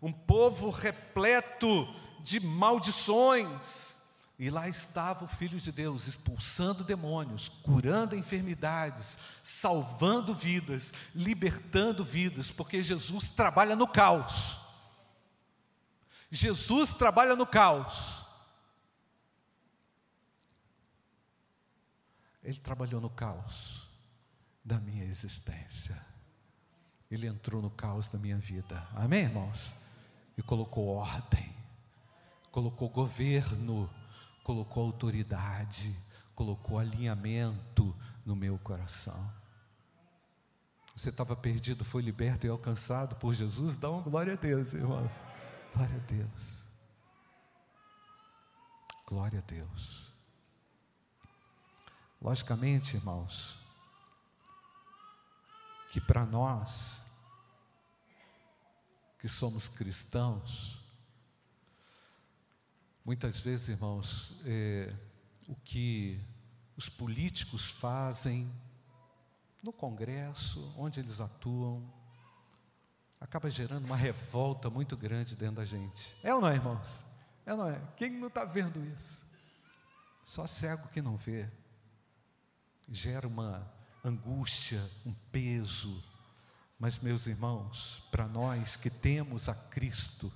um 0.06 0.12
povo 0.12 0.70
repleto 0.70 1.92
de 2.20 2.38
maldições. 2.38 3.96
E 4.38 4.48
lá 4.50 4.68
estava 4.68 5.24
o 5.24 5.28
Filho 5.28 5.58
de 5.58 5.72
Deus 5.72 6.06
expulsando 6.06 6.84
demônios, 6.84 7.48
curando 7.48 8.14
enfermidades, 8.14 9.18
salvando 9.42 10.32
vidas, 10.32 10.92
libertando 11.12 12.04
vidas, 12.04 12.52
porque 12.52 12.82
Jesus 12.82 13.28
trabalha 13.28 13.74
no 13.74 13.88
caos. 13.88 14.56
Jesus 16.30 16.94
trabalha 16.94 17.34
no 17.34 17.46
caos. 17.46 18.24
Ele 22.44 22.58
trabalhou 22.58 23.00
no 23.00 23.10
caos 23.10 23.88
da 24.64 24.78
minha 24.78 25.04
existência. 25.04 26.00
Ele 27.10 27.26
entrou 27.26 27.60
no 27.60 27.70
caos 27.70 28.08
da 28.08 28.18
minha 28.18 28.36
vida. 28.36 28.86
Amém, 28.94 29.24
irmãos? 29.24 29.72
E 30.36 30.42
colocou 30.42 30.88
ordem, 30.88 31.54
colocou 32.52 32.88
governo, 32.88 33.88
colocou 34.44 34.84
autoridade, 34.84 35.96
colocou 36.34 36.78
alinhamento 36.78 37.96
no 38.24 38.36
meu 38.36 38.58
coração. 38.58 39.32
Você 40.94 41.10
estava 41.10 41.36
perdido, 41.36 41.84
foi 41.84 42.02
liberto 42.02 42.46
e 42.46 42.50
alcançado 42.50 43.16
por 43.16 43.34
Jesus? 43.34 43.76
Dá 43.76 43.90
uma 43.90 44.02
glória 44.02 44.32
a 44.32 44.36
Deus, 44.36 44.72
irmãos. 44.72 45.20
Glória 45.74 45.96
a 45.96 46.12
Deus. 46.12 46.64
Glória 49.06 49.38
a 49.38 49.42
Deus. 49.42 50.12
Logicamente, 52.20 52.96
irmãos, 52.96 53.58
que 55.90 56.00
para 56.00 56.24
nós, 56.24 57.00
que 59.26 59.32
somos 59.32 59.68
cristãos, 59.68 60.80
muitas 63.04 63.40
vezes, 63.40 63.70
irmãos, 63.70 64.32
é, 64.44 64.94
o 65.48 65.56
que 65.56 66.20
os 66.76 66.88
políticos 66.88 67.68
fazem 67.68 68.48
no 69.64 69.72
Congresso, 69.72 70.72
onde 70.78 71.00
eles 71.00 71.20
atuam, 71.20 71.92
acaba 73.20 73.50
gerando 73.50 73.84
uma 73.84 73.96
revolta 73.96 74.70
muito 74.70 74.96
grande 74.96 75.34
dentro 75.34 75.56
da 75.56 75.64
gente. 75.64 76.16
É 76.22 76.32
ou 76.32 76.40
não 76.40 76.48
é, 76.48 76.54
irmãos? 76.54 77.04
É 77.44 77.52
ou 77.52 77.58
não 77.58 77.68
é? 77.68 77.82
Quem 77.96 78.12
não 78.12 78.28
está 78.28 78.44
vendo 78.44 78.78
isso? 78.94 79.26
Só 80.24 80.46
cego 80.46 80.86
que 80.86 81.02
não 81.02 81.16
vê 81.16 81.50
gera 82.88 83.26
uma 83.26 83.68
angústia, 84.04 84.88
um 85.04 85.12
peso. 85.32 86.00
Mas, 86.78 86.98
meus 86.98 87.26
irmãos, 87.26 88.02
para 88.10 88.26
nós 88.26 88.76
que 88.76 88.90
temos 88.90 89.48
a 89.48 89.54
Cristo, 89.54 90.32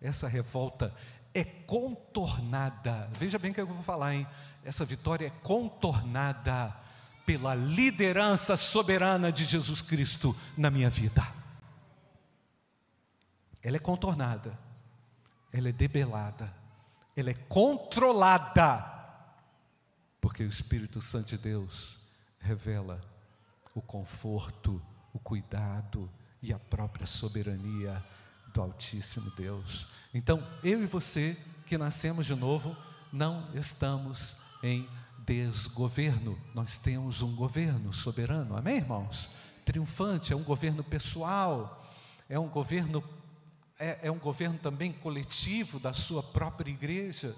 essa 0.00 0.26
revolta 0.26 0.94
é 1.32 1.44
contornada. 1.44 3.08
Veja 3.12 3.38
bem 3.38 3.52
o 3.52 3.54
que 3.54 3.60
eu 3.60 3.66
vou 3.66 3.82
falar, 3.82 4.14
hein? 4.14 4.26
Essa 4.64 4.84
vitória 4.84 5.26
é 5.26 5.30
contornada 5.30 6.76
pela 7.24 7.54
liderança 7.54 8.56
soberana 8.56 9.30
de 9.30 9.44
Jesus 9.44 9.80
Cristo 9.80 10.36
na 10.56 10.70
minha 10.70 10.90
vida. 10.90 11.22
Ela 13.62 13.76
é 13.76 13.80
contornada, 13.80 14.58
ela 15.52 15.68
é 15.68 15.72
debelada, 15.72 16.52
ela 17.16 17.30
é 17.30 17.34
controlada 17.34 18.92
porque 20.22 20.44
o 20.44 20.48
Espírito 20.48 21.02
Santo 21.02 21.30
de 21.30 21.38
Deus 21.38 21.98
revela 22.38 23.00
o 23.74 23.82
conforto, 23.82 24.80
o 25.12 25.18
cuidado 25.18 26.10
e 26.42 26.52
a 26.52 26.58
própria 26.58 27.06
soberania 27.06 28.02
do 28.52 28.60
Altíssimo 28.60 29.30
Deus. 29.30 29.88
Então, 30.12 30.46
eu 30.62 30.82
e 30.82 30.86
você 30.86 31.36
que 31.66 31.78
nascemos 31.78 32.26
de 32.26 32.34
novo, 32.34 32.76
não 33.12 33.48
estamos 33.54 34.36
em 34.62 34.88
desgoverno, 35.24 36.38
nós 36.54 36.76
temos 36.76 37.22
um 37.22 37.34
governo 37.34 37.92
soberano, 37.92 38.56
amém, 38.56 38.76
irmãos? 38.76 39.30
Triunfante, 39.64 40.32
é 40.32 40.36
um 40.36 40.42
governo 40.42 40.82
pessoal, 40.82 41.84
é 42.28 42.38
um 42.38 42.48
governo, 42.48 43.02
é, 43.78 44.00
é 44.02 44.10
um 44.10 44.18
governo 44.18 44.58
também 44.58 44.92
coletivo 44.92 45.78
da 45.78 45.92
sua 45.92 46.22
própria 46.22 46.70
igreja 46.70 47.36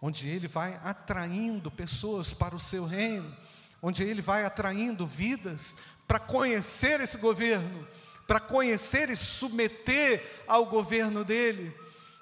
onde 0.00 0.28
ele 0.28 0.46
vai 0.46 0.78
atraindo 0.84 1.70
pessoas 1.70 2.32
para 2.32 2.54
o 2.54 2.60
seu 2.60 2.84
reino, 2.84 3.34
onde 3.82 4.02
ele 4.02 4.22
vai 4.22 4.44
atraindo 4.44 5.06
vidas 5.06 5.76
para 6.06 6.18
conhecer 6.18 7.00
esse 7.00 7.18
governo, 7.18 7.86
para 8.26 8.40
conhecer 8.40 9.10
e 9.10 9.16
submeter 9.16 10.42
ao 10.46 10.66
governo 10.66 11.24
dele. 11.24 11.74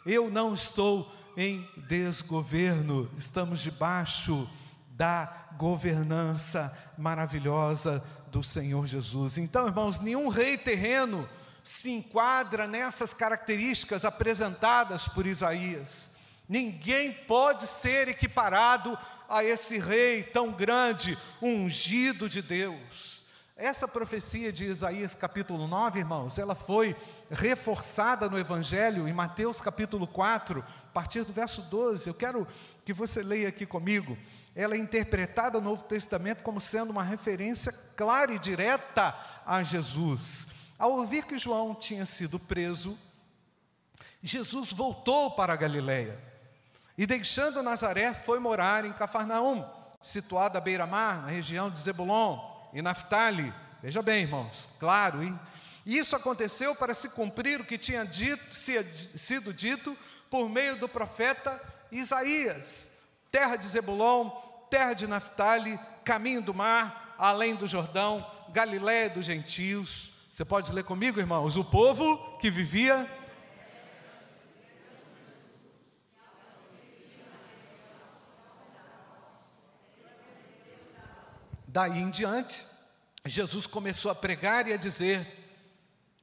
Eu 0.04 0.30
não 0.30 0.54
estou 0.54 1.12
em 1.36 1.68
desgoverno, 1.76 3.10
estamos 3.16 3.60
debaixo 3.60 4.48
da 4.90 5.48
governança 5.56 6.72
maravilhosa 6.96 8.02
do 8.30 8.42
Senhor 8.42 8.86
Jesus. 8.86 9.38
Então, 9.38 9.66
irmãos, 9.66 9.98
nenhum 9.98 10.28
rei 10.28 10.56
terreno 10.56 11.28
se 11.62 11.90
enquadra 11.90 12.66
nessas 12.66 13.14
características 13.14 14.04
apresentadas 14.04 15.08
por 15.08 15.26
Isaías. 15.26 16.10
Ninguém 16.48 17.12
pode 17.12 17.66
ser 17.66 18.08
equiparado 18.08 18.98
a 19.28 19.42
esse 19.42 19.78
rei 19.78 20.22
tão 20.22 20.52
grande, 20.52 21.18
ungido 21.40 22.28
de 22.28 22.42
Deus. 22.42 23.13
Essa 23.56 23.86
profecia 23.86 24.52
de 24.52 24.64
Isaías 24.64 25.14
capítulo 25.14 25.68
9, 25.68 26.00
irmãos, 26.00 26.40
ela 26.40 26.56
foi 26.56 26.96
reforçada 27.30 28.28
no 28.28 28.36
Evangelho 28.36 29.06
em 29.06 29.12
Mateus 29.12 29.60
capítulo 29.60 30.08
4, 30.08 30.58
a 30.58 30.92
partir 30.92 31.22
do 31.22 31.32
verso 31.32 31.62
12. 31.62 32.08
Eu 32.08 32.14
quero 32.14 32.48
que 32.84 32.92
você 32.92 33.22
leia 33.22 33.48
aqui 33.48 33.64
comigo. 33.64 34.18
Ela 34.56 34.74
é 34.74 34.78
interpretada 34.78 35.60
no 35.60 35.70
Novo 35.70 35.84
Testamento 35.84 36.42
como 36.42 36.60
sendo 36.60 36.90
uma 36.90 37.04
referência 37.04 37.70
clara 37.94 38.32
e 38.32 38.40
direta 38.40 39.16
a 39.46 39.62
Jesus. 39.62 40.48
Ao 40.76 40.90
ouvir 40.90 41.24
que 41.24 41.38
João 41.38 41.76
tinha 41.76 42.04
sido 42.04 42.40
preso, 42.40 42.98
Jesus 44.20 44.72
voltou 44.72 45.30
para 45.30 45.52
a 45.52 45.56
Galileia 45.56 46.18
e 46.98 47.06
deixando 47.06 47.62
Nazaré, 47.62 48.14
foi 48.14 48.40
morar 48.40 48.84
em 48.84 48.92
Cafarnaum, 48.92 49.64
situada 50.02 50.58
à 50.58 50.60
beira-mar, 50.60 51.22
na 51.22 51.28
região 51.28 51.70
de 51.70 51.78
Zebulon 51.78 52.53
e 52.74 52.82
Naftali. 52.82 53.54
Veja 53.82 54.02
bem, 54.02 54.22
irmãos, 54.22 54.68
claro, 54.78 55.22
hein? 55.22 55.38
Isso 55.86 56.16
aconteceu 56.16 56.74
para 56.74 56.92
se 56.94 57.08
cumprir 57.08 57.60
o 57.60 57.64
que 57.64 57.78
tinha 57.78 58.04
dito, 58.04 58.54
sido 58.54 59.52
dito 59.52 59.96
por 60.30 60.48
meio 60.48 60.76
do 60.76 60.88
profeta 60.88 61.60
Isaías: 61.92 62.88
terra 63.30 63.56
de 63.56 63.66
Zebulon, 63.66 64.30
terra 64.68 64.94
de 64.94 65.06
Naftali, 65.06 65.78
caminho 66.04 66.42
do 66.42 66.52
mar, 66.52 67.14
além 67.18 67.54
do 67.54 67.66
Jordão, 67.66 68.26
Galiléia 68.50 69.10
dos 69.10 69.26
gentios. 69.26 70.12
Você 70.28 70.44
pode 70.44 70.72
ler 70.72 70.84
comigo, 70.84 71.20
irmãos? 71.20 71.56
O 71.56 71.64
povo 71.64 72.38
que 72.38 72.50
vivia 72.50 73.08
Daí 81.74 81.98
em 81.98 82.08
diante, 82.08 82.64
Jesus 83.26 83.66
começou 83.66 84.08
a 84.08 84.14
pregar 84.14 84.68
e 84.68 84.72
a 84.72 84.76
dizer: 84.76 85.26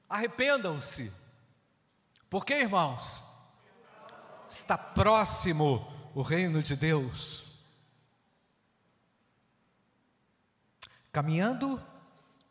arrependam-se. 0.08 1.12
Por 2.30 2.46
quê, 2.46 2.62
irmãos? 2.62 3.22
Está 4.50 4.78
próximo 4.78 5.86
o 6.16 6.22
reino 6.22 6.64
de 6.64 6.74
Deus. 6.74 7.48
Caminhando 11.12 11.84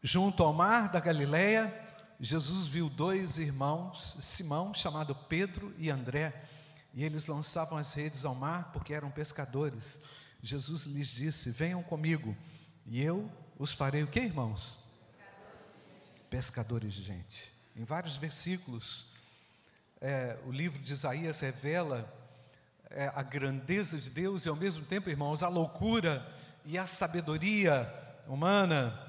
junto 0.03 0.43
ao 0.43 0.53
mar 0.53 0.93
da 0.93 1.01
Galileia, 1.01 1.75
Jesus 2.21 2.67
viu 2.67 2.91
dois 2.91 3.39
irmãos, 3.39 4.19
Simão, 4.21 4.75
chamado 4.75 5.15
Pedro, 5.15 5.75
e 5.79 5.89
André, 5.89 6.45
e 6.93 7.03
eles 7.03 7.27
lançavam 7.27 7.79
as 7.79 7.95
redes 7.95 8.27
ao 8.27 8.35
mar 8.35 8.73
porque 8.75 8.93
eram 8.93 9.11
pescadores. 9.11 9.99
Jesus 10.43 10.85
lhes 10.85 11.09
disse: 11.09 11.49
Venham 11.49 11.83
comigo 11.83 12.37
e 12.91 13.01
eu 13.01 13.31
os 13.57 13.73
farei 13.73 14.03
o 14.03 14.09
que, 14.09 14.19
irmãos? 14.19 14.77
Pescadores 16.29 16.93
de 16.93 17.05
gente. 17.05 17.53
Em 17.77 17.85
vários 17.85 18.17
versículos, 18.17 19.07
é, 20.01 20.37
o 20.45 20.51
livro 20.51 20.81
de 20.81 20.93
Isaías 20.93 21.39
revela 21.39 22.13
é, 22.91 23.13
a 23.15 23.23
grandeza 23.23 23.97
de 23.97 24.11
Deus 24.11 24.45
e, 24.45 24.49
ao 24.49 24.57
mesmo 24.57 24.85
tempo, 24.85 25.09
irmãos, 25.09 25.45
a 25.45 25.49
loucura 25.49 26.27
e 26.65 26.77
a 26.77 26.85
sabedoria 26.85 27.89
humana. 28.27 29.01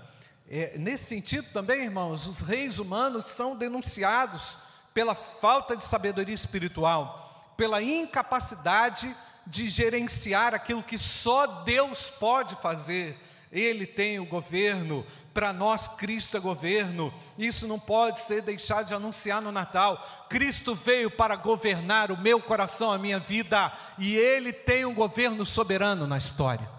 É, 0.48 0.78
nesse 0.78 1.06
sentido 1.06 1.52
também, 1.52 1.82
irmãos, 1.82 2.28
os 2.28 2.42
reis 2.42 2.78
humanos 2.78 3.26
são 3.26 3.56
denunciados 3.56 4.60
pela 4.94 5.16
falta 5.16 5.76
de 5.76 5.84
sabedoria 5.84 6.36
espiritual, 6.36 7.54
pela 7.58 7.82
incapacidade 7.82 9.16
de 9.48 9.70
gerenciar 9.70 10.54
aquilo 10.54 10.84
que 10.84 11.00
só 11.00 11.64
Deus 11.64 12.12
pode 12.12 12.56
fazer 12.58 13.18
Ele 13.52 13.86
tem 13.86 14.20
o 14.20 14.26
governo, 14.26 15.06
para 15.34 15.54
nós 15.54 15.88
Cristo 15.88 16.38
é 16.38 16.40
governo, 16.40 17.14
isso 17.38 17.68
não 17.68 17.80
pode 17.80 18.20
ser 18.20 18.42
deixado 18.42 18.88
de 18.88 18.94
anunciar 18.94 19.42
no 19.42 19.52
Natal. 19.52 20.28
Cristo 20.30 20.76
veio 20.76 21.10
para 21.10 21.36
governar 21.36 22.12
o 22.12 22.18
meu 22.18 22.40
coração, 22.42 22.92
a 22.92 22.98
minha 22.98 23.20
vida, 23.20 23.72
e 23.98 24.16
Ele 24.16 24.52
tem 24.54 24.86
um 24.86 24.94
governo 24.94 25.46
soberano 25.46 26.06
na 26.06 26.18
história. 26.18 26.70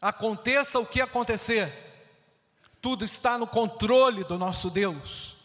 Aconteça 0.00 0.78
o 0.78 0.86
que 0.86 1.00
acontecer, 1.00 1.72
tudo 2.80 3.04
está 3.04 3.36
no 3.36 3.46
controle 3.46 4.22
do 4.24 4.38
nosso 4.38 4.70
Deus. 4.70 5.36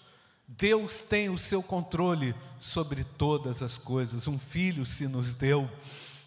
Deus 0.47 0.99
tem 0.99 1.29
o 1.29 1.37
seu 1.37 1.63
controle 1.63 2.35
sobre 2.59 3.03
todas 3.03 3.63
as 3.63 3.77
coisas. 3.77 4.27
Um 4.27 4.37
filho 4.37 4.85
se 4.85 5.07
nos 5.07 5.33
deu. 5.33 5.69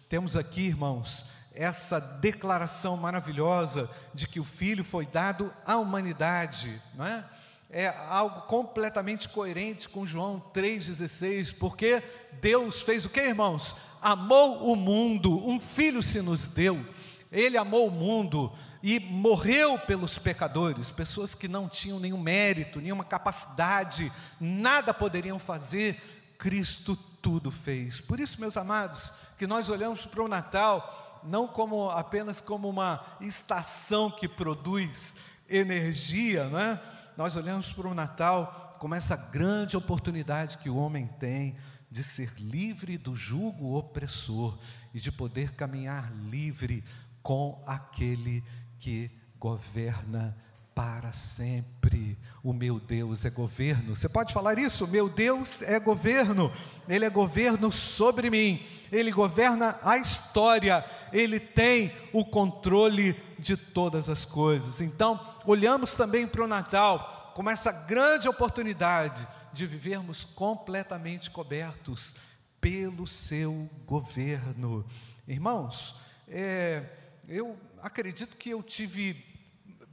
Temos 0.09 0.35
aqui, 0.35 0.63
irmãos, 0.63 1.23
essa 1.57 1.99
declaração 1.99 2.95
maravilhosa 2.95 3.89
de 4.13 4.27
que 4.27 4.39
o 4.39 4.45
Filho 4.45 4.83
foi 4.83 5.07
dado 5.07 5.51
à 5.65 5.75
humanidade, 5.77 6.81
não 6.93 7.05
é? 7.05 7.25
É 7.69 7.87
algo 7.87 8.43
completamente 8.43 9.27
coerente 9.27 9.89
com 9.89 10.05
João 10.05 10.41
3,16, 10.53 11.57
porque 11.57 12.01
Deus 12.39 12.81
fez 12.81 13.05
o 13.05 13.09
que, 13.09 13.19
irmãos? 13.19 13.75
Amou 14.01 14.71
o 14.71 14.75
mundo, 14.75 15.45
um 15.45 15.59
filho 15.59 16.01
se 16.01 16.21
nos 16.21 16.47
deu, 16.47 16.85
ele 17.29 17.57
amou 17.57 17.87
o 17.87 17.91
mundo 17.91 18.53
e 18.81 18.99
morreu 18.99 19.77
pelos 19.79 20.17
pecadores, 20.17 20.91
pessoas 20.91 21.35
que 21.35 21.47
não 21.47 21.67
tinham 21.67 21.99
nenhum 21.99 22.21
mérito, 22.21 22.79
nenhuma 22.79 23.03
capacidade, 23.03 24.13
nada 24.39 24.93
poderiam 24.93 25.39
fazer, 25.39 25.99
Cristo 26.37 26.95
tudo 27.21 27.51
fez. 27.51 27.99
Por 27.99 28.19
isso, 28.19 28.39
meus 28.39 28.55
amados, 28.55 29.11
que 29.37 29.45
nós 29.45 29.67
olhamos 29.67 30.05
para 30.05 30.23
o 30.23 30.27
Natal 30.29 31.06
não 31.27 31.47
como 31.47 31.89
apenas 31.89 32.41
como 32.41 32.69
uma 32.69 33.05
estação 33.21 34.09
que 34.09 34.27
produz 34.27 35.15
energia, 35.49 36.49
não 36.49 36.59
é? 36.59 36.81
Nós 37.15 37.35
olhamos 37.35 37.71
para 37.73 37.87
o 37.87 37.93
Natal 37.93 38.75
como 38.79 38.95
essa 38.95 39.15
grande 39.15 39.75
oportunidade 39.75 40.57
que 40.57 40.69
o 40.69 40.77
homem 40.77 41.07
tem 41.19 41.55
de 41.89 42.03
ser 42.03 42.33
livre 42.37 42.97
do 42.97 43.15
jugo 43.15 43.75
opressor 43.77 44.57
e 44.93 44.99
de 44.99 45.11
poder 45.11 45.53
caminhar 45.53 46.13
livre 46.13 46.83
com 47.23 47.61
aquele 47.65 48.43
que 48.79 49.09
governa 49.39 50.35
para 50.77 51.11
sempre. 51.11 52.15
O 52.43 52.53
meu 52.53 52.79
Deus 52.79 53.25
é 53.25 53.31
governo. 53.31 53.95
Você 53.95 54.07
pode 54.07 54.31
falar 54.31 54.59
isso? 54.59 54.87
Meu 54.87 55.09
Deus 55.09 55.63
é 55.63 55.79
governo. 55.79 56.53
Ele 56.87 57.03
é 57.03 57.09
governo 57.09 57.71
sobre 57.71 58.29
mim. 58.29 58.63
Ele 58.91 59.09
governa 59.09 59.79
a 59.81 59.97
história. 59.97 60.85
Ele 61.11 61.39
tem 61.39 61.91
o 62.13 62.23
controle 62.23 63.19
de 63.39 63.57
todas 63.57 64.07
as 64.07 64.23
coisas. 64.23 64.79
Então, 64.79 65.19
olhamos 65.47 65.95
também 65.95 66.27
para 66.27 66.43
o 66.43 66.47
Natal 66.47 67.31
como 67.33 67.49
essa 67.49 67.71
grande 67.71 68.29
oportunidade 68.29 69.27
de 69.51 69.65
vivermos 69.65 70.25
completamente 70.25 71.31
cobertos 71.31 72.13
pelo 72.61 73.07
seu 73.07 73.67
governo. 73.87 74.85
Irmãos, 75.27 75.95
é, 76.27 76.83
eu 77.27 77.57
acredito 77.81 78.37
que 78.37 78.51
eu 78.51 78.61
tive 78.61 79.25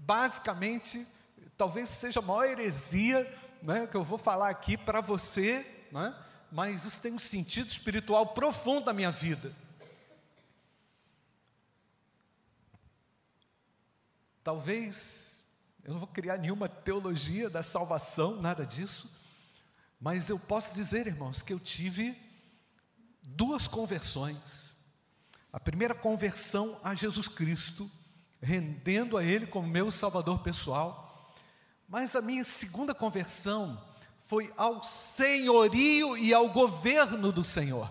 basicamente, 0.06 1.06
talvez 1.56 1.88
seja 1.88 2.20
a 2.20 2.22
maior 2.22 2.44
heresia 2.44 3.32
né, 3.62 3.86
que 3.86 3.96
eu 3.96 4.04
vou 4.04 4.18
falar 4.18 4.50
aqui 4.50 4.76
para 4.76 5.00
você, 5.00 5.66
né, 5.90 6.14
mas 6.52 6.84
isso 6.84 7.00
tem 7.00 7.12
um 7.12 7.18
sentido 7.18 7.68
espiritual 7.68 8.28
profundo 8.28 8.86
na 8.86 8.92
minha 8.92 9.10
vida. 9.10 9.54
Talvez 14.42 15.42
eu 15.82 15.92
não 15.94 16.00
vou 16.00 16.08
criar 16.08 16.36
nenhuma 16.36 16.68
teologia 16.68 17.48
da 17.48 17.62
salvação, 17.62 18.40
nada 18.40 18.66
disso, 18.66 19.10
mas 19.98 20.28
eu 20.28 20.38
posso 20.38 20.74
dizer, 20.74 21.06
irmãos, 21.06 21.42
que 21.42 21.52
eu 21.52 21.58
tive 21.58 22.14
duas 23.22 23.66
conversões. 23.66 24.74
A 25.50 25.58
primeira 25.58 25.94
conversão 25.94 26.78
a 26.84 26.94
Jesus 26.94 27.26
Cristo, 27.26 27.90
rendendo 28.44 29.16
a 29.16 29.24
Ele 29.24 29.46
como 29.46 29.66
meu 29.66 29.90
Salvador 29.90 30.40
pessoal. 30.40 31.32
Mas 31.88 32.14
a 32.14 32.20
minha 32.20 32.44
segunda 32.44 32.94
conversão 32.94 33.80
foi 34.26 34.52
ao 34.56 34.82
senhorio 34.84 36.16
e 36.16 36.32
ao 36.32 36.48
governo 36.48 37.32
do 37.32 37.42
Senhor. 37.42 37.90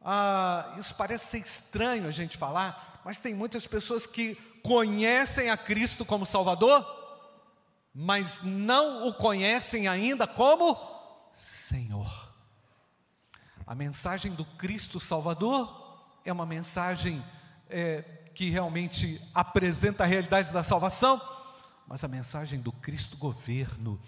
Ah, 0.00 0.74
isso 0.78 0.94
parece 0.94 1.26
ser 1.26 1.38
estranho 1.38 2.06
a 2.06 2.10
gente 2.10 2.36
falar, 2.36 3.00
mas 3.04 3.18
tem 3.18 3.34
muitas 3.34 3.66
pessoas 3.66 4.06
que 4.06 4.34
conhecem 4.62 5.50
a 5.50 5.56
Cristo 5.56 6.04
como 6.04 6.26
Salvador, 6.26 6.84
mas 7.92 8.42
não 8.42 9.08
o 9.08 9.14
conhecem 9.14 9.88
ainda 9.88 10.26
como 10.26 10.78
Senhor. 11.32 12.32
A 13.66 13.74
mensagem 13.74 14.32
do 14.32 14.44
Cristo 14.44 15.00
Salvador 15.00 16.16
é 16.24 16.32
uma 16.32 16.46
mensagem 16.46 17.24
é, 17.68 18.04
que 18.36 18.50
realmente 18.50 19.18
apresenta 19.34 20.04
a 20.04 20.06
realidade 20.06 20.52
da 20.52 20.62
salvação, 20.62 21.18
mas 21.88 22.04
a 22.04 22.08
mensagem 22.08 22.60
do 22.60 22.70
Cristo 22.70 23.16
governo 23.16 23.98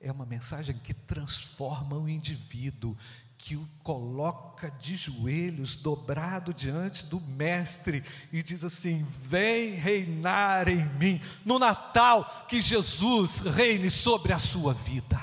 é 0.00 0.10
uma 0.10 0.24
mensagem 0.24 0.78
que 0.78 0.94
transforma 0.94 1.98
o 1.98 2.08
indivíduo, 2.08 2.96
que 3.36 3.56
o 3.56 3.68
coloca 3.82 4.70
de 4.70 4.96
joelhos, 4.96 5.76
dobrado 5.76 6.54
diante 6.54 7.04
do 7.04 7.20
Mestre, 7.20 8.02
e 8.32 8.42
diz 8.42 8.64
assim: 8.64 9.06
Vem 9.20 9.72
reinar 9.72 10.66
em 10.66 10.86
mim. 10.94 11.20
No 11.44 11.58
Natal, 11.58 12.46
que 12.48 12.62
Jesus 12.62 13.40
reine 13.40 13.90
sobre 13.90 14.32
a 14.32 14.38
sua 14.38 14.72
vida. 14.72 15.20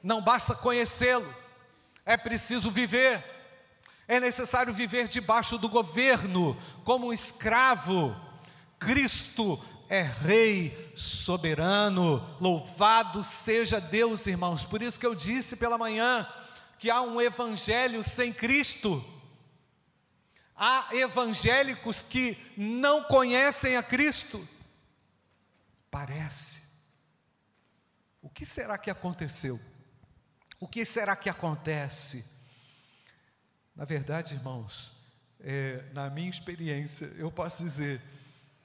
Não 0.00 0.22
basta 0.22 0.54
conhecê-lo, 0.54 1.28
é 2.06 2.16
preciso 2.16 2.70
viver 2.70 3.37
é 4.08 4.18
necessário 4.18 4.72
viver 4.72 5.06
debaixo 5.06 5.58
do 5.58 5.68
governo, 5.68 6.56
como 6.82 7.08
um 7.08 7.12
escravo. 7.12 8.16
Cristo 8.78 9.62
é 9.86 10.00
Rei 10.00 10.92
soberano, 10.96 12.26
louvado 12.40 13.22
seja 13.22 13.78
Deus, 13.78 14.26
irmãos. 14.26 14.64
Por 14.64 14.82
isso 14.82 14.98
que 14.98 15.06
eu 15.06 15.14
disse 15.14 15.54
pela 15.56 15.76
manhã 15.76 16.26
que 16.78 16.90
há 16.90 17.02
um 17.02 17.20
evangelho 17.20 18.02
sem 18.02 18.32
Cristo. 18.32 19.04
Há 20.56 20.88
evangélicos 20.92 22.02
que 22.02 22.36
não 22.56 23.04
conhecem 23.04 23.76
a 23.76 23.82
Cristo. 23.82 24.48
Parece. 25.90 26.62
O 28.22 28.30
que 28.30 28.44
será 28.46 28.78
que 28.78 28.90
aconteceu? 28.90 29.60
O 30.58 30.66
que 30.66 30.84
será 30.84 31.14
que 31.14 31.28
acontece? 31.28 32.24
Na 33.78 33.84
verdade, 33.84 34.34
irmãos, 34.34 34.90
é, 35.38 35.84
na 35.94 36.10
minha 36.10 36.28
experiência, 36.28 37.12
eu 37.16 37.30
posso 37.30 37.62
dizer, 37.62 38.02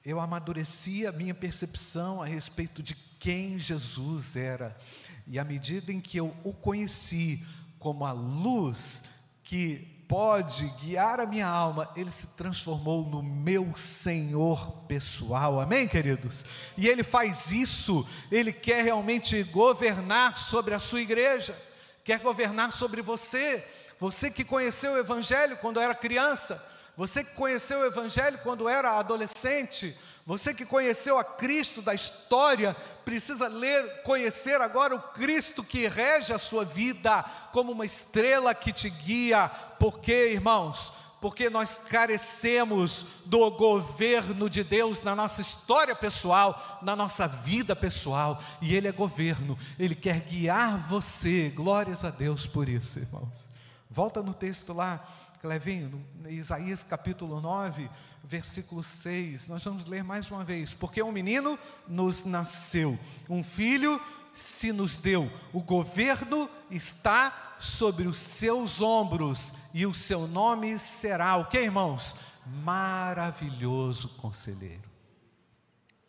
eu 0.04 0.18
amadureci 0.18 1.06
a 1.06 1.12
minha 1.12 1.32
percepção 1.32 2.20
a 2.20 2.26
respeito 2.26 2.82
de 2.82 2.96
quem 3.20 3.56
Jesus 3.56 4.34
era, 4.34 4.76
e 5.24 5.38
à 5.38 5.44
medida 5.44 5.92
em 5.92 6.00
que 6.00 6.16
eu 6.18 6.34
o 6.42 6.52
conheci 6.52 7.46
como 7.78 8.04
a 8.04 8.10
luz 8.10 9.04
que 9.44 9.86
pode 10.08 10.68
guiar 10.80 11.20
a 11.20 11.26
minha 11.26 11.46
alma, 11.46 11.88
ele 11.94 12.10
se 12.10 12.26
transformou 12.36 13.08
no 13.08 13.22
meu 13.22 13.76
Senhor 13.76 14.82
pessoal, 14.88 15.60
amém, 15.60 15.86
queridos? 15.86 16.44
E 16.76 16.88
ele 16.88 17.04
faz 17.04 17.52
isso, 17.52 18.04
ele 18.32 18.52
quer 18.52 18.82
realmente 18.82 19.44
governar 19.44 20.36
sobre 20.36 20.74
a 20.74 20.80
sua 20.80 21.02
igreja, 21.02 21.56
quer 22.02 22.18
governar 22.18 22.72
sobre 22.72 23.00
você 23.00 23.64
você 23.98 24.30
que 24.30 24.44
conheceu 24.44 24.92
o 24.92 24.98
Evangelho 24.98 25.56
quando 25.58 25.80
era 25.80 25.94
criança, 25.94 26.62
você 26.96 27.24
que 27.24 27.34
conheceu 27.34 27.80
o 27.80 27.86
Evangelho 27.86 28.38
quando 28.42 28.68
era 28.68 28.98
adolescente, 28.98 29.96
você 30.24 30.54
que 30.54 30.64
conheceu 30.64 31.18
a 31.18 31.24
Cristo 31.24 31.82
da 31.82 31.92
história, 31.92 32.74
precisa 33.04 33.48
ler, 33.48 34.02
conhecer 34.02 34.60
agora 34.60 34.94
o 34.94 35.02
Cristo 35.02 35.64
que 35.64 35.88
rege 35.88 36.32
a 36.32 36.38
sua 36.38 36.64
vida, 36.64 37.24
como 37.52 37.72
uma 37.72 37.84
estrela 37.84 38.54
que 38.54 38.72
te 38.72 38.88
guia, 38.88 39.48
porque, 39.78 40.30
irmãos, 40.32 40.92
porque 41.20 41.50
nós 41.50 41.78
carecemos 41.78 43.04
do 43.24 43.50
governo 43.50 44.48
de 44.48 44.62
Deus 44.62 45.02
na 45.02 45.16
nossa 45.16 45.40
história 45.40 45.96
pessoal, 45.96 46.78
na 46.80 46.94
nossa 46.94 47.26
vida 47.26 47.74
pessoal, 47.74 48.40
e 48.62 48.74
Ele 48.74 48.88
é 48.88 48.92
governo, 48.92 49.58
Ele 49.78 49.94
quer 49.94 50.20
guiar 50.20 50.78
você, 50.78 51.48
glórias 51.48 52.04
a 52.04 52.10
Deus 52.10 52.46
por 52.46 52.68
isso, 52.68 52.98
irmãos. 52.98 53.48
Volta 53.94 54.20
no 54.20 54.34
texto 54.34 54.72
lá, 54.72 55.06
Clevinho, 55.40 56.04
Isaías 56.28 56.82
capítulo 56.82 57.40
9, 57.40 57.88
versículo 58.24 58.82
6. 58.82 59.46
Nós 59.46 59.62
vamos 59.62 59.84
ler 59.84 60.02
mais 60.02 60.28
uma 60.30 60.44
vez. 60.44 60.74
Porque 60.74 61.00
um 61.00 61.12
menino 61.12 61.56
nos 61.86 62.24
nasceu, 62.24 62.98
um 63.30 63.44
filho 63.44 64.00
se 64.32 64.72
nos 64.72 64.96
deu, 64.96 65.30
o 65.52 65.60
governo 65.60 66.50
está 66.68 67.54
sobre 67.60 68.08
os 68.08 68.18
seus 68.18 68.82
ombros, 68.82 69.52
e 69.72 69.86
o 69.86 69.94
seu 69.94 70.26
nome 70.26 70.76
será 70.76 71.36
o 71.36 71.44
que, 71.44 71.60
irmãos? 71.60 72.16
maravilhoso 72.46 74.08
conselheiro. 74.16 74.90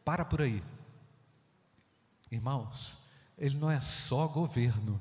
Para 0.04 0.26
por 0.26 0.41
aí. 0.41 0.62
Irmãos, 2.32 2.98
ele 3.38 3.56
não 3.56 3.69
é 3.69 3.80
só 3.80 4.28
governo, 4.28 5.00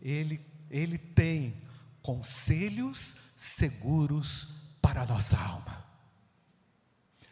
ele, 0.00 0.40
ele 0.70 0.96
tem 0.96 1.54
conselhos 2.02 3.16
seguros 3.36 4.48
para 4.80 5.02
a 5.02 5.06
nossa 5.06 5.38
alma. 5.38 5.84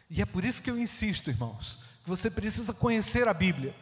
E 0.09 0.21
é 0.21 0.25
por 0.25 0.43
isso 0.43 0.61
que 0.61 0.71
eu 0.71 0.79
insisto, 0.79 1.29
irmãos, 1.29 1.79
que 2.03 2.09
você 2.09 2.29
precisa 2.29 2.73
conhecer 2.73 3.27
a 3.27 3.33
Bíblia, 3.33 3.75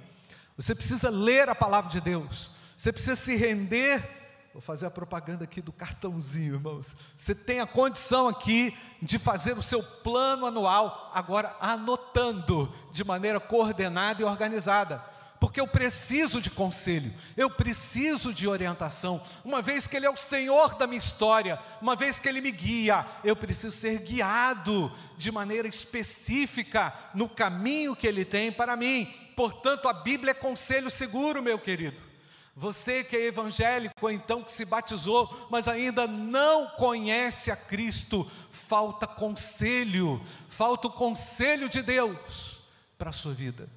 você 0.55 0.75
precisa 0.75 1.09
ler 1.09 1.47
a 1.49 1.55
palavra 1.55 1.89
de 1.89 2.01
Deus, 2.01 2.51
você 2.75 2.91
precisa 2.91 3.15
se 3.15 3.35
render. 3.35 4.15
Vou 4.53 4.61
fazer 4.61 4.87
a 4.87 4.91
propaganda 4.91 5.43
aqui 5.43 5.61
do 5.61 5.71
cartãozinho, 5.71 6.55
irmãos. 6.55 6.95
Você 7.15 7.35
tem 7.35 7.59
a 7.59 7.67
condição 7.67 8.27
aqui 8.27 8.75
de 8.99 9.19
fazer 9.19 9.55
o 9.55 9.61
seu 9.61 9.83
plano 9.83 10.47
anual, 10.47 11.11
agora 11.13 11.55
anotando 11.59 12.73
de 12.91 13.03
maneira 13.03 13.39
coordenada 13.39 14.19
e 14.21 14.25
organizada 14.25 15.16
porque 15.39 15.61
eu 15.61 15.67
preciso 15.67 16.41
de 16.41 16.49
conselho, 16.49 17.13
eu 17.35 17.49
preciso 17.49 18.33
de 18.33 18.47
orientação. 18.47 19.21
Uma 19.43 19.61
vez 19.61 19.87
que 19.87 19.95
Ele 19.95 20.05
é 20.05 20.09
o 20.09 20.15
Senhor 20.15 20.75
da 20.75 20.87
minha 20.87 20.97
história, 20.97 21.59
uma 21.81 21.95
vez 21.95 22.19
que 22.19 22.27
Ele 22.27 22.41
me 22.41 22.51
guia, 22.51 23.05
eu 23.23 23.35
preciso 23.35 23.75
ser 23.75 23.99
guiado 23.99 24.91
de 25.15 25.31
maneira 25.31 25.67
específica 25.67 26.93
no 27.13 27.29
caminho 27.29 27.95
que 27.95 28.07
Ele 28.07 28.25
tem 28.25 28.51
para 28.51 28.75
mim. 28.75 29.13
Portanto, 29.35 29.87
a 29.87 29.93
Bíblia 29.93 30.31
é 30.31 30.33
conselho 30.33 30.89
seguro, 30.89 31.43
meu 31.43 31.59
querido. 31.59 32.07
Você 32.55 33.03
que 33.03 33.15
é 33.15 33.25
evangélico, 33.25 33.93
ou 34.01 34.09
então 34.09 34.41
que 34.41 34.51
se 34.51 34.65
batizou, 34.65 35.47
mas 35.51 35.67
ainda 35.67 36.07
não 36.07 36.69
conhece 36.69 37.51
a 37.51 37.55
Cristo, 37.55 38.29
falta 38.49 39.05
conselho, 39.05 40.19
falta 40.49 40.87
o 40.87 40.91
conselho 40.91 41.69
de 41.69 41.83
Deus 41.83 42.59
para 42.97 43.11
a 43.11 43.13
sua 43.13 43.35
vida 43.35 43.76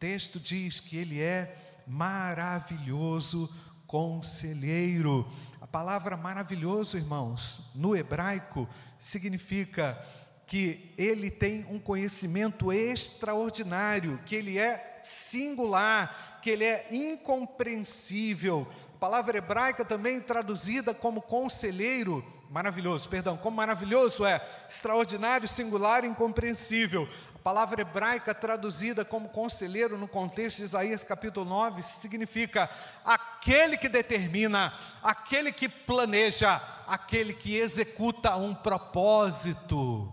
texto 0.00 0.40
diz 0.40 0.80
que 0.80 0.96
ele 0.96 1.20
é 1.20 1.82
maravilhoso 1.86 3.52
conselheiro. 3.86 5.30
A 5.60 5.66
palavra 5.66 6.16
maravilhoso, 6.16 6.96
irmãos, 6.96 7.70
no 7.74 7.94
hebraico 7.94 8.66
significa 8.98 10.02
que 10.46 10.94
ele 10.96 11.30
tem 11.30 11.66
um 11.68 11.78
conhecimento 11.78 12.72
extraordinário, 12.72 14.18
que 14.24 14.34
ele 14.34 14.58
é 14.58 15.00
singular, 15.02 16.40
que 16.40 16.48
ele 16.48 16.64
é 16.64 16.88
incompreensível. 16.90 18.66
A 18.96 18.98
palavra 18.98 19.36
hebraica 19.36 19.84
também 19.84 20.18
traduzida 20.18 20.94
como 20.94 21.20
conselheiro, 21.20 22.24
maravilhoso, 22.50 23.08
perdão, 23.08 23.36
como 23.36 23.58
maravilhoso 23.58 24.24
é 24.24 24.44
extraordinário, 24.68 25.46
singular, 25.46 26.04
incompreensível. 26.04 27.06
Palavra 27.42 27.80
hebraica 27.80 28.34
traduzida 28.34 29.02
como 29.02 29.30
conselheiro 29.30 29.96
no 29.96 30.06
contexto 30.06 30.58
de 30.58 30.64
Isaías 30.64 31.02
capítulo 31.02 31.48
9 31.48 31.82
significa 31.82 32.68
aquele 33.02 33.78
que 33.78 33.88
determina, 33.88 34.74
aquele 35.02 35.50
que 35.50 35.66
planeja, 35.66 36.56
aquele 36.86 37.32
que 37.32 37.56
executa 37.56 38.36
um 38.36 38.54
propósito. 38.54 40.12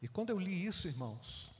E 0.00 0.06
quando 0.06 0.30
eu 0.30 0.38
li 0.38 0.64
isso, 0.64 0.86
irmãos, 0.86 1.50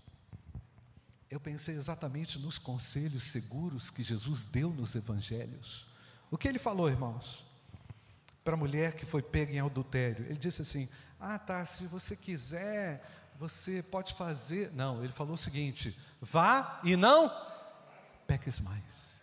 eu 1.29 1.41
pensei 1.41 1.75
exatamente 1.75 2.39
nos 2.39 2.59
conselhos 2.59 3.25
seguros 3.25 3.91
que 3.91 4.05
Jesus 4.05 4.45
deu 4.45 4.71
nos 4.71 4.95
evangelhos. 4.95 5.85
O 6.31 6.39
que 6.39 6.47
ele 6.47 6.61
falou, 6.61 6.89
irmãos? 6.89 7.45
Para 8.45 8.55
a 8.55 8.57
mulher 8.57 8.95
que 8.95 9.05
foi 9.05 9.21
pega 9.21 9.53
em 9.53 9.59
adultério, 9.59 10.27
ele 10.27 10.39
disse 10.39 10.63
assim: 10.63 10.89
ah, 11.25 11.39
tá, 11.39 11.65
se 11.65 11.87
você 11.87 12.15
quiser, 12.15 13.03
você 13.39 13.83
pode 13.83 14.13
fazer. 14.13 14.71
Não, 14.73 15.03
ele 15.03 15.13
falou 15.13 15.35
o 15.35 15.39
seguinte: 15.39 15.99
vá 16.21 16.81
e 16.85 16.97
não 16.97 17.33
peques 18.27 18.61
mais. 18.61 19.15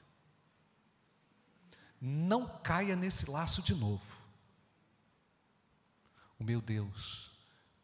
Não 2.02 2.48
caia 2.48 2.96
nesse 2.96 3.30
laço 3.30 3.62
de 3.62 3.76
novo. 3.76 4.16
O 6.40 6.44
meu 6.44 6.60
Deus 6.60 7.30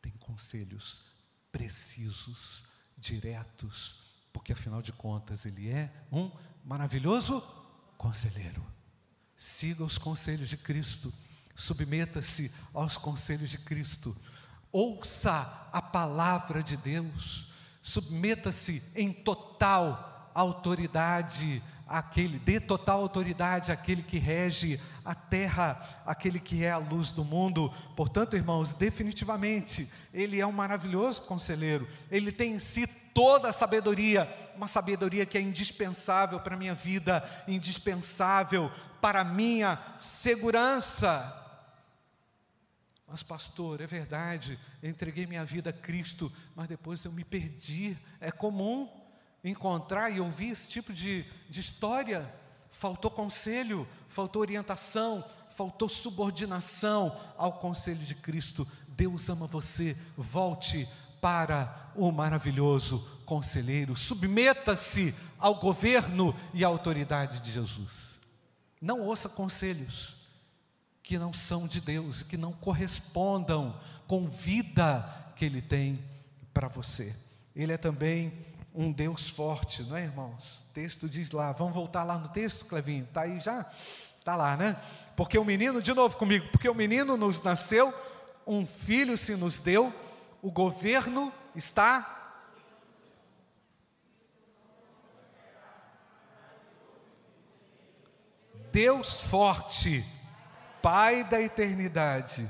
tem 0.02 0.12
conselhos 0.14 1.04
precisos, 1.52 2.64
diretos, 2.98 4.02
porque 4.34 4.54
afinal 4.54 4.82
de 4.82 4.92
contas 4.92 5.46
ele 5.46 5.70
é 5.70 5.94
um 6.12 6.32
maravilhoso 6.66 7.40
conselheiro. 7.96 8.66
Siga 9.36 9.84
os 9.84 10.00
conselhos 10.00 10.50
de 10.50 10.58
Cristo 10.58 11.14
submeta-se 11.58 12.52
aos 12.72 12.96
conselhos 12.96 13.50
de 13.50 13.58
Cristo, 13.58 14.16
ouça 14.72 15.68
a 15.74 15.82
palavra 15.82 16.62
de 16.62 16.78
Deus, 16.78 17.52
submeta-se 17.82 18.84
em 18.96 19.12
total 19.12 20.32
autoridade 20.36 21.64
àquele, 21.88 22.38
dê 22.38 22.60
total 22.60 23.02
autoridade 23.02 23.72
àquele 23.72 24.04
que 24.04 24.20
rege 24.20 24.80
a 25.04 25.16
terra, 25.16 26.04
aquele 26.06 26.40
que 26.40 26.64
é 26.64 26.72
a 26.72 26.78
luz 26.78 27.12
do 27.12 27.26
mundo. 27.26 27.74
Portanto, 27.96 28.36
irmãos, 28.36 28.76
definitivamente, 28.76 29.92
ele 30.14 30.40
é 30.40 30.46
um 30.46 30.52
maravilhoso 30.52 31.24
conselheiro, 31.24 31.88
ele 32.12 32.32
tem 32.32 32.54
em 32.54 32.60
si 32.60 32.86
toda 32.86 33.50
a 33.50 33.54
sabedoria, 33.54 34.32
uma 34.56 34.68
sabedoria 34.68 35.26
que 35.26 35.40
é 35.40 35.42
indispensável 35.42 36.40
para 36.40 36.54
a 36.54 36.60
minha 36.60 36.76
vida, 36.76 37.28
indispensável 37.48 38.72
para 39.02 39.22
a 39.22 39.26
minha 39.26 39.80
segurança. 39.98 41.47
Mas, 43.08 43.24
pastor, 43.24 43.80
é 43.80 43.88
verdade, 43.88 44.60
eu 44.84 44.90
entreguei 44.90 45.26
minha 45.26 45.46
vida 45.46 45.70
a 45.70 45.74
Cristo, 45.74 46.32
mas 46.54 46.68
depois 46.68 47.04
eu 47.06 47.12
me 47.12 47.24
perdi. 47.24 47.98
É 48.20 48.32
comum 48.32 48.90
encontrar 49.44 50.10
e 50.10 50.20
ouvir 50.20 50.50
esse 50.50 50.70
tipo 50.70 50.92
de, 50.92 51.26
de 51.50 51.62
história. 51.62 52.30
Faltou 52.70 53.10
conselho, 53.10 53.88
faltou 54.10 54.42
orientação, 54.42 55.24
faltou 55.52 55.88
subordinação 55.88 57.18
ao 57.38 57.54
conselho 57.54 58.04
de 58.04 58.14
Cristo. 58.14 58.68
Deus 58.90 59.30
ama 59.30 59.48
você, 59.48 59.96
volte 60.18 60.88
para 61.22 61.92
o 61.96 62.12
maravilhoso 62.12 63.00
conselheiro, 63.26 63.96
submeta-se 63.96 65.16
ao 65.40 65.56
governo 65.56 66.36
e 66.54 66.64
à 66.64 66.68
autoridade 66.68 67.42
de 67.42 67.52
Jesus. 67.52 68.20
Não 68.82 69.02
ouça 69.02 69.28
conselhos, 69.28 70.16
que 71.08 71.18
não 71.18 71.32
são 71.32 71.66
de 71.66 71.80
Deus, 71.80 72.22
que 72.22 72.36
não 72.36 72.52
correspondam 72.52 73.80
com 74.06 74.28
vida 74.28 75.08
que 75.38 75.46
Ele 75.46 75.62
tem 75.62 76.04
para 76.54 76.68
você. 76.68 77.16
Ele 77.56 77.72
é 77.72 77.78
também 77.78 78.34
um 78.76 78.92
Deus 78.92 79.30
forte, 79.30 79.84
não 79.84 79.96
é, 79.96 80.04
irmãos? 80.04 80.66
O 80.70 80.74
texto 80.74 81.08
diz 81.08 81.32
lá, 81.32 81.54
vamos 81.54 81.74
voltar 81.74 82.04
lá 82.04 82.18
no 82.18 82.28
texto, 82.28 82.66
Clevinho, 82.66 83.06
está 83.06 83.22
aí 83.22 83.40
já? 83.40 83.66
Está 84.20 84.36
lá, 84.36 84.58
né? 84.58 84.76
Porque 85.16 85.40
o 85.40 85.46
menino, 85.46 85.82
de 85.82 85.94
novo 85.94 86.18
comigo, 86.18 86.50
porque 86.52 86.68
o 86.68 86.76
menino 86.76 87.16
nos 87.16 87.42
nasceu, 87.42 87.94
um 88.46 88.66
filho 88.66 89.18
se 89.18 89.34
nos 89.34 89.60
deu, 89.60 89.94
o 90.42 90.52
governo 90.52 91.32
está 91.56 92.36
Deus 98.74 99.22
forte 99.22 100.06
Pai 100.90 101.22
da 101.26 101.42
eternidade 101.42 102.50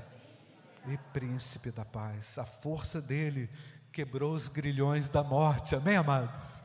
e 0.87 0.95
Príncipe 1.11 1.71
da 1.71 1.83
paz. 1.83 2.37
A 2.37 2.45
força 2.45 3.01
dele 3.01 3.49
quebrou 3.91 4.31
os 4.31 4.47
grilhões 4.47 5.09
da 5.09 5.23
morte. 5.23 5.75
Amém, 5.75 5.95
amados? 5.95 6.61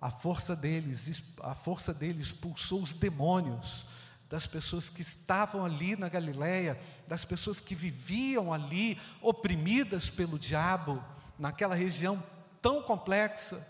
A 0.00 0.08
força 0.08 0.54
deles, 0.54 1.20
a 1.42 1.52
força 1.52 1.92
dele 1.92 2.22
expulsou 2.22 2.80
os 2.80 2.94
demônios 2.94 3.86
das 4.28 4.46
pessoas 4.46 4.88
que 4.88 5.02
estavam 5.02 5.64
ali 5.64 5.96
na 5.96 6.08
Galileia, 6.08 6.78
das 7.08 7.24
pessoas 7.24 7.60
que 7.60 7.74
viviam 7.74 8.52
ali 8.52 8.96
oprimidas 9.20 10.08
pelo 10.08 10.38
diabo, 10.38 11.02
naquela 11.36 11.74
região 11.74 12.22
tão 12.62 12.82
complexa. 12.82 13.66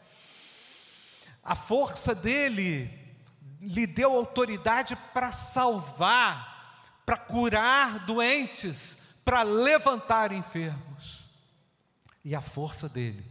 A 1.42 1.55
força 1.55 2.14
dele 2.14 2.90
lhe 3.62 3.87
deu 3.87 4.12
autoridade 4.12 4.94
para 5.14 5.33
salvar 5.33 6.50
para 7.11 7.16
curar 7.16 8.07
doentes, 8.07 8.96
para 9.25 9.42
levantar 9.42 10.31
enfermos. 10.31 11.29
E 12.25 12.37
a 12.37 12.40
força 12.40 12.88
dele 12.88 13.25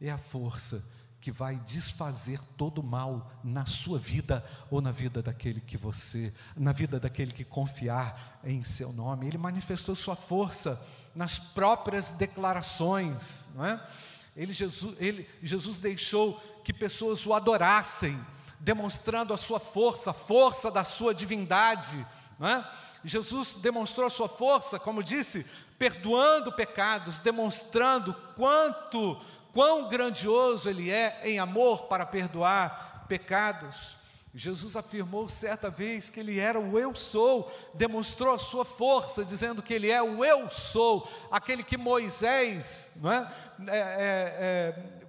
é 0.00 0.10
a 0.10 0.16
força 0.16 0.82
que 1.20 1.30
vai 1.30 1.56
desfazer 1.56 2.40
todo 2.56 2.78
o 2.78 2.82
mal 2.82 3.30
na 3.44 3.66
sua 3.66 3.98
vida 3.98 4.42
ou 4.70 4.80
na 4.80 4.90
vida 4.90 5.20
daquele 5.20 5.60
que 5.60 5.76
você, 5.76 6.32
na 6.56 6.72
vida 6.72 6.98
daquele 6.98 7.34
que 7.34 7.44
confiar 7.44 8.40
em 8.42 8.64
seu 8.64 8.94
nome. 8.94 9.26
Ele 9.26 9.36
manifestou 9.36 9.94
sua 9.94 10.16
força 10.16 10.80
nas 11.14 11.38
próprias 11.38 12.10
declarações, 12.10 13.46
não 13.54 13.66
é? 13.66 13.86
Ele, 14.34 14.54
Jesus, 14.54 14.96
ele, 14.98 15.28
Jesus 15.42 15.76
deixou 15.76 16.40
que 16.64 16.72
pessoas 16.72 17.26
o 17.26 17.34
adorassem, 17.34 18.18
demonstrando 18.58 19.34
a 19.34 19.36
sua 19.36 19.60
força, 19.60 20.12
a 20.12 20.14
força 20.14 20.70
da 20.70 20.82
sua 20.82 21.14
divindade, 21.14 22.06
é? 22.40 22.64
Jesus 23.04 23.54
demonstrou 23.54 24.06
a 24.06 24.10
sua 24.10 24.28
força, 24.28 24.78
como 24.78 25.02
disse, 25.02 25.44
perdoando 25.78 26.52
pecados, 26.52 27.18
demonstrando 27.18 28.14
quanto, 28.36 29.20
quão 29.52 29.88
grandioso 29.88 30.68
Ele 30.68 30.90
é 30.90 31.20
em 31.24 31.38
amor 31.38 31.84
para 31.84 32.06
perdoar 32.06 33.06
pecados. 33.08 33.96
Jesus 34.34 34.76
afirmou 34.76 35.28
certa 35.28 35.68
vez 35.68 36.08
que 36.08 36.18
ele 36.18 36.38
era 36.38 36.58
o 36.58 36.78
eu 36.78 36.94
sou, 36.94 37.52
demonstrou 37.74 38.34
a 38.34 38.38
sua 38.38 38.64
força, 38.64 39.22
dizendo 39.22 39.62
que 39.62 39.74
ele 39.74 39.90
é 39.90 40.02
o 40.02 40.24
eu 40.24 40.48
sou, 40.48 41.06
aquele 41.30 41.62
que 41.62 41.76
Moisés, 41.76 42.90
é? 43.04 43.70
É, 43.70 43.78
é, 43.78 44.34
é 44.38 45.02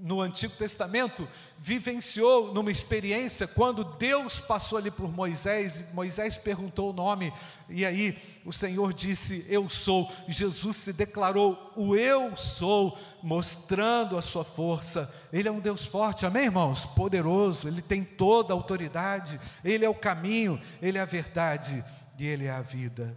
no 0.00 0.20
Antigo 0.20 0.56
Testamento, 0.56 1.28
vivenciou 1.58 2.52
numa 2.54 2.70
experiência 2.70 3.46
quando 3.46 3.84
Deus 3.84 4.40
passou 4.40 4.78
ali 4.78 4.90
por 4.90 5.12
Moisés, 5.12 5.84
Moisés 5.92 6.38
perguntou 6.38 6.90
o 6.90 6.92
nome, 6.94 7.32
e 7.68 7.84
aí 7.84 8.18
o 8.44 8.52
Senhor 8.52 8.92
disse: 8.94 9.44
Eu 9.48 9.68
sou. 9.68 10.10
Jesus 10.26 10.78
se 10.78 10.92
declarou 10.92 11.72
o 11.76 11.94
Eu 11.94 12.36
sou, 12.36 12.98
mostrando 13.22 14.16
a 14.16 14.22
sua 14.22 14.44
força. 14.44 15.12
Ele 15.32 15.48
é 15.48 15.52
um 15.52 15.60
Deus 15.60 15.84
forte, 15.84 16.24
amém, 16.24 16.44
irmãos? 16.44 16.86
Poderoso, 16.86 17.68
ele 17.68 17.82
tem 17.82 18.02
toda 18.02 18.54
a 18.54 18.56
autoridade, 18.56 19.38
ele 19.62 19.84
é 19.84 19.88
o 19.88 19.94
caminho, 19.94 20.60
ele 20.80 20.96
é 20.96 21.02
a 21.02 21.06
verdade 21.06 21.84
e 22.18 22.26
ele 22.26 22.46
é 22.46 22.50
a 22.50 22.62
vida. 22.62 23.14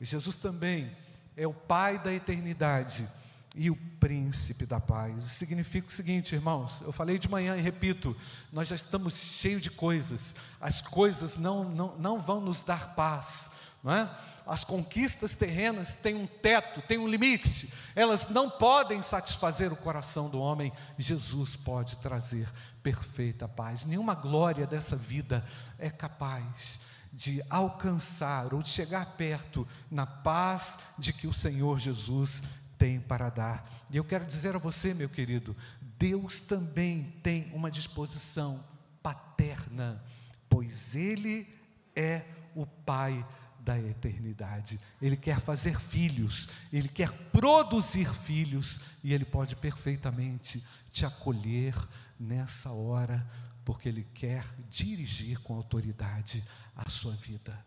E 0.00 0.04
Jesus 0.04 0.36
também 0.36 0.90
é 1.36 1.46
o 1.46 1.52
Pai 1.52 1.98
da 1.98 2.12
eternidade 2.12 3.08
e 3.54 3.70
o 3.70 3.76
príncipe 3.98 4.64
da 4.64 4.80
paz. 4.80 5.24
Significa 5.24 5.88
o 5.88 5.92
seguinte, 5.92 6.34
irmãos, 6.34 6.80
eu 6.82 6.92
falei 6.92 7.18
de 7.18 7.28
manhã 7.28 7.56
e 7.56 7.60
repito, 7.60 8.16
nós 8.52 8.68
já 8.68 8.76
estamos 8.76 9.16
cheios 9.16 9.62
de 9.62 9.70
coisas, 9.70 10.34
as 10.60 10.80
coisas 10.80 11.36
não, 11.36 11.64
não, 11.64 11.96
não 11.98 12.20
vão 12.20 12.40
nos 12.40 12.62
dar 12.62 12.94
paz. 12.94 13.50
Não 13.82 13.94
é? 13.94 14.10
As 14.46 14.62
conquistas 14.62 15.34
terrenas 15.34 15.94
têm 15.94 16.14
um 16.14 16.26
teto, 16.26 16.82
têm 16.82 16.98
um 16.98 17.08
limite, 17.08 17.72
elas 17.94 18.28
não 18.28 18.50
podem 18.50 19.00
satisfazer 19.00 19.72
o 19.72 19.76
coração 19.76 20.28
do 20.28 20.38
homem. 20.38 20.70
Jesus 20.98 21.56
pode 21.56 21.96
trazer 21.96 22.46
perfeita 22.82 23.48
paz. 23.48 23.86
Nenhuma 23.86 24.14
glória 24.14 24.66
dessa 24.66 24.96
vida 24.96 25.42
é 25.78 25.88
capaz 25.88 26.78
de 27.12 27.42
alcançar 27.48 28.54
ou 28.54 28.62
de 28.62 28.68
chegar 28.68 29.16
perto 29.16 29.66
na 29.90 30.06
paz 30.06 30.78
de 30.98 31.12
que 31.12 31.26
o 31.26 31.32
Senhor 31.32 31.78
Jesus 31.78 32.42
tem 32.80 32.98
para 32.98 33.28
dar. 33.28 33.70
E 33.90 33.98
eu 33.98 34.04
quero 34.04 34.24
dizer 34.24 34.56
a 34.56 34.58
você, 34.58 34.94
meu 34.94 35.10
querido, 35.10 35.54
Deus 35.98 36.40
também 36.40 37.12
tem 37.22 37.52
uma 37.52 37.70
disposição 37.70 38.64
paterna, 39.02 40.02
pois 40.48 40.96
Ele 40.96 41.46
é 41.94 42.24
o 42.54 42.64
Pai 42.64 43.22
da 43.60 43.78
eternidade. 43.78 44.80
Ele 45.02 45.18
quer 45.18 45.38
fazer 45.40 45.78
filhos, 45.78 46.48
ele 46.72 46.88
quer 46.88 47.12
produzir 47.30 48.08
filhos, 48.08 48.80
e 49.04 49.12
ele 49.12 49.26
pode 49.26 49.54
perfeitamente 49.56 50.64
te 50.90 51.04
acolher 51.04 51.74
nessa 52.18 52.70
hora, 52.70 53.30
porque 53.62 53.90
ele 53.90 54.06
quer 54.14 54.46
dirigir 54.70 55.38
com 55.40 55.54
autoridade 55.54 56.42
a 56.74 56.88
sua 56.88 57.12
vida. 57.12 57.62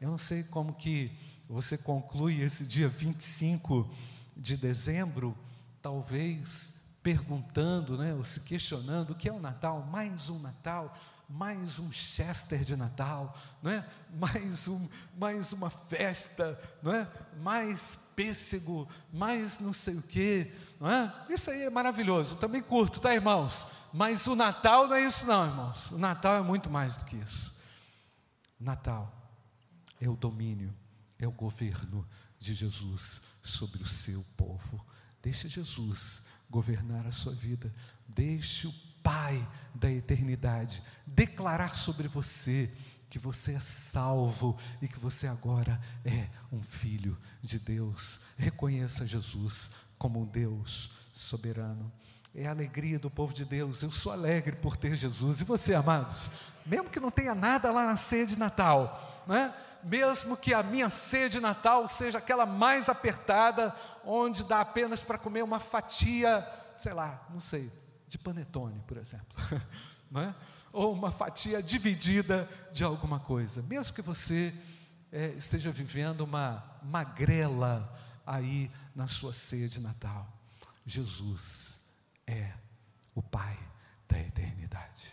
Eu 0.00 0.10
não 0.10 0.18
sei 0.18 0.42
como 0.42 0.72
que 0.72 1.12
você 1.46 1.76
conclui 1.76 2.40
esse 2.40 2.64
dia 2.64 2.88
25 2.88 3.94
de 4.36 4.56
dezembro, 4.56 5.36
talvez 5.80 6.74
perguntando, 7.02 7.98
né, 7.98 8.14
ou 8.14 8.24
se 8.24 8.40
questionando 8.40 9.10
o 9.10 9.14
que 9.14 9.28
é 9.28 9.32
o 9.32 9.38
Natal, 9.38 9.86
mais 9.90 10.30
um 10.30 10.38
Natal, 10.38 10.96
mais 11.28 11.78
um 11.78 11.90
Chester 11.92 12.64
de 12.64 12.76
Natal, 12.76 13.36
não 13.62 13.70
é? 13.70 13.86
mais, 14.10 14.68
um, 14.68 14.88
mais 15.18 15.52
uma 15.52 15.70
festa, 15.70 16.58
não 16.82 16.92
é? 16.92 17.08
mais 17.40 17.98
pêssego, 18.14 18.88
mais 19.12 19.58
não 19.58 19.72
sei 19.72 19.96
o 19.96 20.02
quê, 20.02 20.52
não 20.80 20.90
é? 20.90 21.12
Isso 21.28 21.50
aí 21.50 21.62
é 21.62 21.70
maravilhoso, 21.70 22.36
também 22.36 22.62
curto, 22.62 23.00
tá 23.00 23.14
irmãos? 23.14 23.66
Mas 23.92 24.26
o 24.26 24.34
Natal 24.34 24.88
não 24.88 24.96
é 24.96 25.04
isso 25.04 25.26
não, 25.26 25.46
irmãos. 25.46 25.90
O 25.92 25.98
Natal 25.98 26.36
é 26.36 26.40
muito 26.40 26.68
mais 26.68 26.96
do 26.96 27.04
que 27.04 27.16
isso. 27.16 27.54
Natal 28.58 29.12
é 30.00 30.08
o 30.08 30.16
domínio, 30.16 30.74
é 31.18 31.26
o 31.26 31.32
governo 31.32 32.06
de 32.44 32.54
Jesus 32.54 33.20
sobre 33.42 33.82
o 33.82 33.88
seu 33.88 34.24
povo. 34.36 34.84
Deixe 35.22 35.48
Jesus 35.48 36.22
governar 36.50 37.06
a 37.06 37.12
sua 37.12 37.34
vida. 37.34 37.74
Deixe 38.06 38.66
o 38.66 38.74
Pai 39.02 39.46
da 39.74 39.90
eternidade 39.90 40.82
declarar 41.06 41.74
sobre 41.74 42.08
você 42.08 42.72
que 43.10 43.18
você 43.18 43.52
é 43.52 43.60
salvo 43.60 44.58
e 44.80 44.88
que 44.88 44.98
você 44.98 45.26
agora 45.26 45.78
é 46.04 46.28
um 46.50 46.62
filho 46.62 47.18
de 47.42 47.58
Deus. 47.58 48.18
Reconheça 48.36 49.06
Jesus 49.06 49.70
como 49.98 50.22
um 50.22 50.24
Deus 50.24 50.90
soberano. 51.12 51.92
É 52.34 52.46
a 52.46 52.50
alegria 52.50 52.98
do 52.98 53.08
povo 53.08 53.32
de 53.32 53.44
Deus. 53.44 53.82
Eu 53.82 53.90
sou 53.90 54.10
alegre 54.10 54.56
por 54.56 54.76
ter 54.76 54.96
Jesus. 54.96 55.40
E 55.40 55.44
você, 55.44 55.74
amados? 55.74 56.28
Mesmo 56.66 56.90
que 56.90 56.98
não 56.98 57.10
tenha 57.10 57.34
nada 57.34 57.70
lá 57.70 57.86
na 57.86 57.96
ceia 57.96 58.26
de 58.26 58.38
Natal, 58.38 59.22
não 59.26 59.36
é? 59.36 59.54
mesmo 59.84 60.36
que 60.36 60.54
a 60.54 60.62
minha 60.62 60.88
ceia 60.88 61.28
de 61.28 61.38
Natal 61.38 61.86
seja 61.88 62.18
aquela 62.18 62.46
mais 62.46 62.88
apertada, 62.88 63.74
onde 64.04 64.42
dá 64.42 64.60
apenas 64.60 65.02
para 65.02 65.18
comer 65.18 65.42
uma 65.42 65.60
fatia, 65.60 66.46
sei 66.78 66.94
lá, 66.94 67.26
não 67.30 67.38
sei, 67.38 67.70
de 68.08 68.18
panetone, 68.18 68.82
por 68.86 68.96
exemplo, 68.96 69.36
não 70.10 70.22
é? 70.22 70.34
ou 70.72 70.92
uma 70.92 71.12
fatia 71.12 71.62
dividida 71.62 72.48
de 72.72 72.82
alguma 72.82 73.20
coisa, 73.20 73.62
mesmo 73.62 73.94
que 73.94 74.02
você 74.02 74.54
é, 75.12 75.28
esteja 75.36 75.70
vivendo 75.70 76.22
uma 76.22 76.64
magrela 76.82 77.94
aí 78.26 78.70
na 78.94 79.06
sua 79.06 79.32
ceia 79.32 79.68
de 79.68 79.80
Natal, 79.80 80.26
Jesus 80.86 81.83
é 82.26 82.52
o 83.14 83.22
Pai 83.22 83.58
da 84.08 84.18
eternidade, 84.18 85.08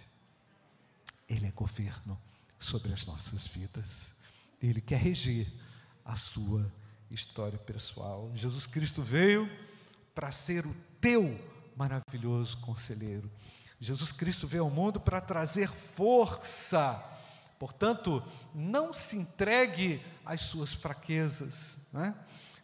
Ele 1.28 1.48
é 1.48 1.52
governo 1.52 2.20
sobre 2.60 2.94
as 2.94 3.06
nossas 3.06 3.48
vidas. 3.48 4.14
Ele 4.62 4.82
quer 4.82 5.00
reger 5.00 5.52
a 6.06 6.16
sua 6.16 6.72
história 7.10 7.58
pessoal. 7.58 8.32
Jesus 8.36 8.68
Cristo 8.68 9.02
veio 9.02 9.50
para 10.14 10.32
ser 10.32 10.66
o 10.66 10.76
teu 11.00 11.40
maravilhoso 11.76 12.58
conselheiro. 12.58 13.30
Jesus 13.80 14.12
Cristo 14.12 14.48
veio 14.48 14.64
ao 14.64 14.70
mundo 14.70 15.00
para 15.00 15.20
trazer 15.20 15.70
força. 15.70 17.04
Portanto, 17.58 18.24
não 18.54 18.94
se 18.94 19.18
entregue 19.18 20.04
às 20.26 20.42
suas 20.42 20.74
fraquezas. 20.74 21.78
Né? 21.92 22.14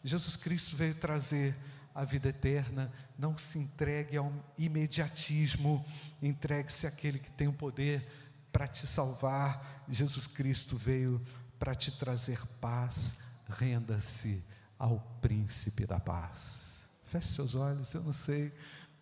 Jesus 0.04 0.36
Cristo 0.36 0.76
veio 0.76 0.96
trazer 0.96 1.56
a 1.98 2.04
vida 2.04 2.30
eterna. 2.30 2.92
Não 3.18 3.36
se 3.36 3.58
entregue 3.58 4.18
ao 4.18 4.32
imediatismo. 4.56 5.84
Entregue-se 6.22 6.86
àquele 6.86 7.18
que 7.18 7.32
tem 7.32 7.48
o 7.48 7.54
poder 7.54 8.08
para 8.52 8.68
te 8.68 8.86
salvar. 8.86 9.84
Jesus 9.90 10.28
Cristo 10.28 10.78
veio 10.78 11.20
para 11.58 11.74
te 11.74 11.92
trazer 11.92 12.40
paz, 12.62 13.18
renda-se 13.50 14.44
ao 14.78 15.00
príncipe 15.20 15.88
da 15.88 16.00
paz. 16.00 16.78
Feche 17.06 17.30
seus 17.30 17.56
olhos, 17.56 17.92
eu 17.96 18.04
não 18.04 18.14
sei 18.14 18.54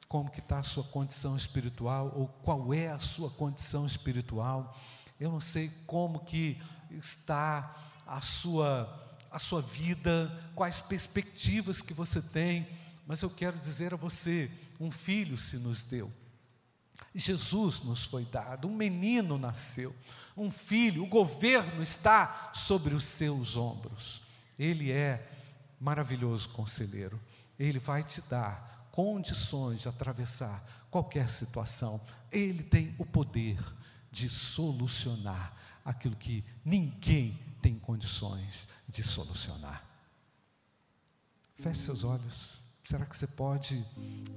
como 0.08 0.32
que 0.32 0.40
está 0.40 0.60
a 0.60 0.64
sua 0.64 0.86
condição 0.86 1.36
espiritual, 1.36 2.14
ou 2.16 2.28
qual 2.28 2.74
é 2.74 2.90
a 2.90 3.00
sua 3.00 3.30
condição 3.30 3.86
espiritual, 3.86 4.78
eu 5.20 5.30
não 5.30 5.42
sei 5.42 5.70
como 5.86 6.24
que 6.24 6.62
está 6.92 7.76
a 8.06 8.22
sua, 8.22 9.18
a 9.30 9.40
sua 9.40 9.62
vida, 9.62 10.32
quais 10.54 10.80
perspectivas 10.80 11.82
que 11.82 11.94
você 11.94 12.22
tem, 12.22 12.68
mas 13.06 13.22
eu 13.22 13.30
quero 13.30 13.58
dizer 13.58 13.94
a 13.94 13.98
você, 13.98 14.50
um 14.80 14.90
filho 14.90 15.38
se 15.38 15.58
nos 15.58 15.84
deu, 15.84 16.12
Jesus 17.14 17.82
nos 17.82 18.04
foi 18.06 18.26
dado, 18.26 18.68
um 18.68 18.76
menino 18.76 19.38
nasceu, 19.38 19.96
um 20.36 20.52
filho, 20.52 21.04
o 21.04 21.08
governo 21.08 21.82
está 21.82 22.52
sobre 22.54 22.94
os 22.94 23.06
seus 23.06 23.56
ombros. 23.56 24.22
Ele 24.58 24.92
é 24.92 25.30
maravilhoso 25.80 26.50
conselheiro, 26.50 27.20
ele 27.60 27.80
vai 27.80 28.04
te 28.04 28.22
dar 28.22 28.90
condições 28.92 29.82
de 29.82 29.90
atravessar 29.90 30.88
qualquer 30.90 31.30
situação, 31.30 32.00
ele 32.32 32.64
tem 32.64 32.96
o 32.98 33.06
poder 33.06 33.60
de 34.12 34.30
solucionar 34.30 35.54
aquilo 35.84 36.16
que 36.16 36.44
ninguém 36.64 37.38
tem 37.62 37.78
condições 37.78 38.68
de 38.88 39.04
solucionar. 39.04 39.84
Feche 41.58 41.82
seus 41.82 42.04
olhos. 42.04 42.65
Será 42.86 43.06
que 43.06 43.18
você 43.18 43.28
pode 43.28 43.86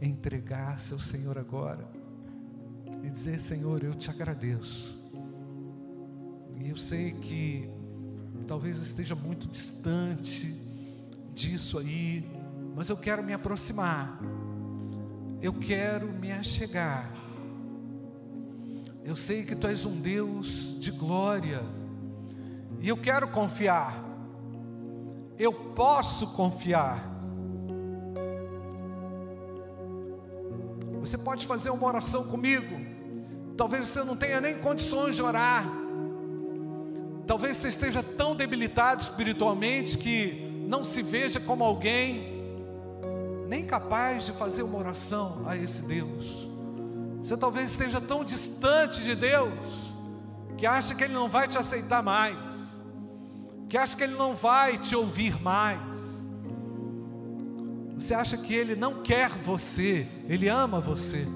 entregar 0.00 0.80
seu 0.80 0.98
Senhor 0.98 1.38
agora? 1.38 1.98
e 3.02 3.10
dizer: 3.10 3.40
Senhor, 3.40 3.82
eu 3.82 3.94
te 3.94 4.10
agradeço. 4.10 4.96
E 6.60 6.68
eu 6.68 6.76
sei 6.76 7.12
que 7.12 7.68
talvez 8.46 8.78
esteja 8.78 9.14
muito 9.14 9.46
distante 9.46 10.54
disso 11.32 11.78
aí, 11.78 12.28
mas 12.74 12.88
eu 12.88 12.96
quero 12.96 13.22
me 13.22 13.32
aproximar, 13.32 14.18
eu 15.40 15.52
quero 15.52 16.12
me 16.12 16.32
achegar. 16.32 17.12
Eu 19.04 19.16
sei 19.16 19.42
que 19.44 19.56
tu 19.56 19.66
és 19.66 19.86
um 19.86 19.98
Deus 20.00 20.78
de 20.78 20.90
glória, 20.90 21.62
e 22.80 22.88
eu 22.88 22.96
quero 22.96 23.28
confiar, 23.28 24.04
eu 25.38 25.52
posso 25.52 26.34
confiar, 26.34 27.17
Você 31.08 31.16
pode 31.16 31.46
fazer 31.46 31.70
uma 31.70 31.86
oração 31.86 32.24
comigo. 32.24 32.78
Talvez 33.56 33.88
você 33.88 34.04
não 34.04 34.14
tenha 34.14 34.42
nem 34.42 34.58
condições 34.58 35.16
de 35.16 35.22
orar. 35.22 35.64
Talvez 37.26 37.56
você 37.56 37.68
esteja 37.68 38.02
tão 38.02 38.36
debilitado 38.36 39.00
espiritualmente 39.00 39.96
que 39.96 40.66
não 40.68 40.84
se 40.84 41.00
veja 41.00 41.40
como 41.40 41.64
alguém 41.64 42.36
nem 43.48 43.64
capaz 43.64 44.26
de 44.26 44.32
fazer 44.32 44.62
uma 44.62 44.78
oração 44.78 45.44
a 45.46 45.56
esse 45.56 45.80
Deus. 45.80 46.46
Você 47.22 47.38
talvez 47.38 47.70
esteja 47.70 48.02
tão 48.02 48.22
distante 48.22 49.02
de 49.02 49.14
Deus 49.14 49.94
que 50.58 50.66
acha 50.66 50.94
que 50.94 51.04
Ele 51.04 51.14
não 51.14 51.26
vai 51.26 51.48
te 51.48 51.56
aceitar 51.56 52.02
mais, 52.02 52.78
que 53.66 53.78
acha 53.78 53.96
que 53.96 54.04
Ele 54.04 54.14
não 54.14 54.34
vai 54.34 54.76
te 54.76 54.94
ouvir 54.94 55.40
mais. 55.40 56.17
Você 58.08 58.14
acha 58.14 58.38
que 58.38 58.54
Ele 58.54 58.74
não 58.74 59.02
quer 59.02 59.28
você, 59.28 60.08
Ele 60.26 60.48
ama 60.48 60.80
você. 60.80 61.28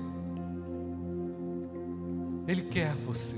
Ele 2.48 2.62
quer 2.62 2.94
você. 2.94 3.36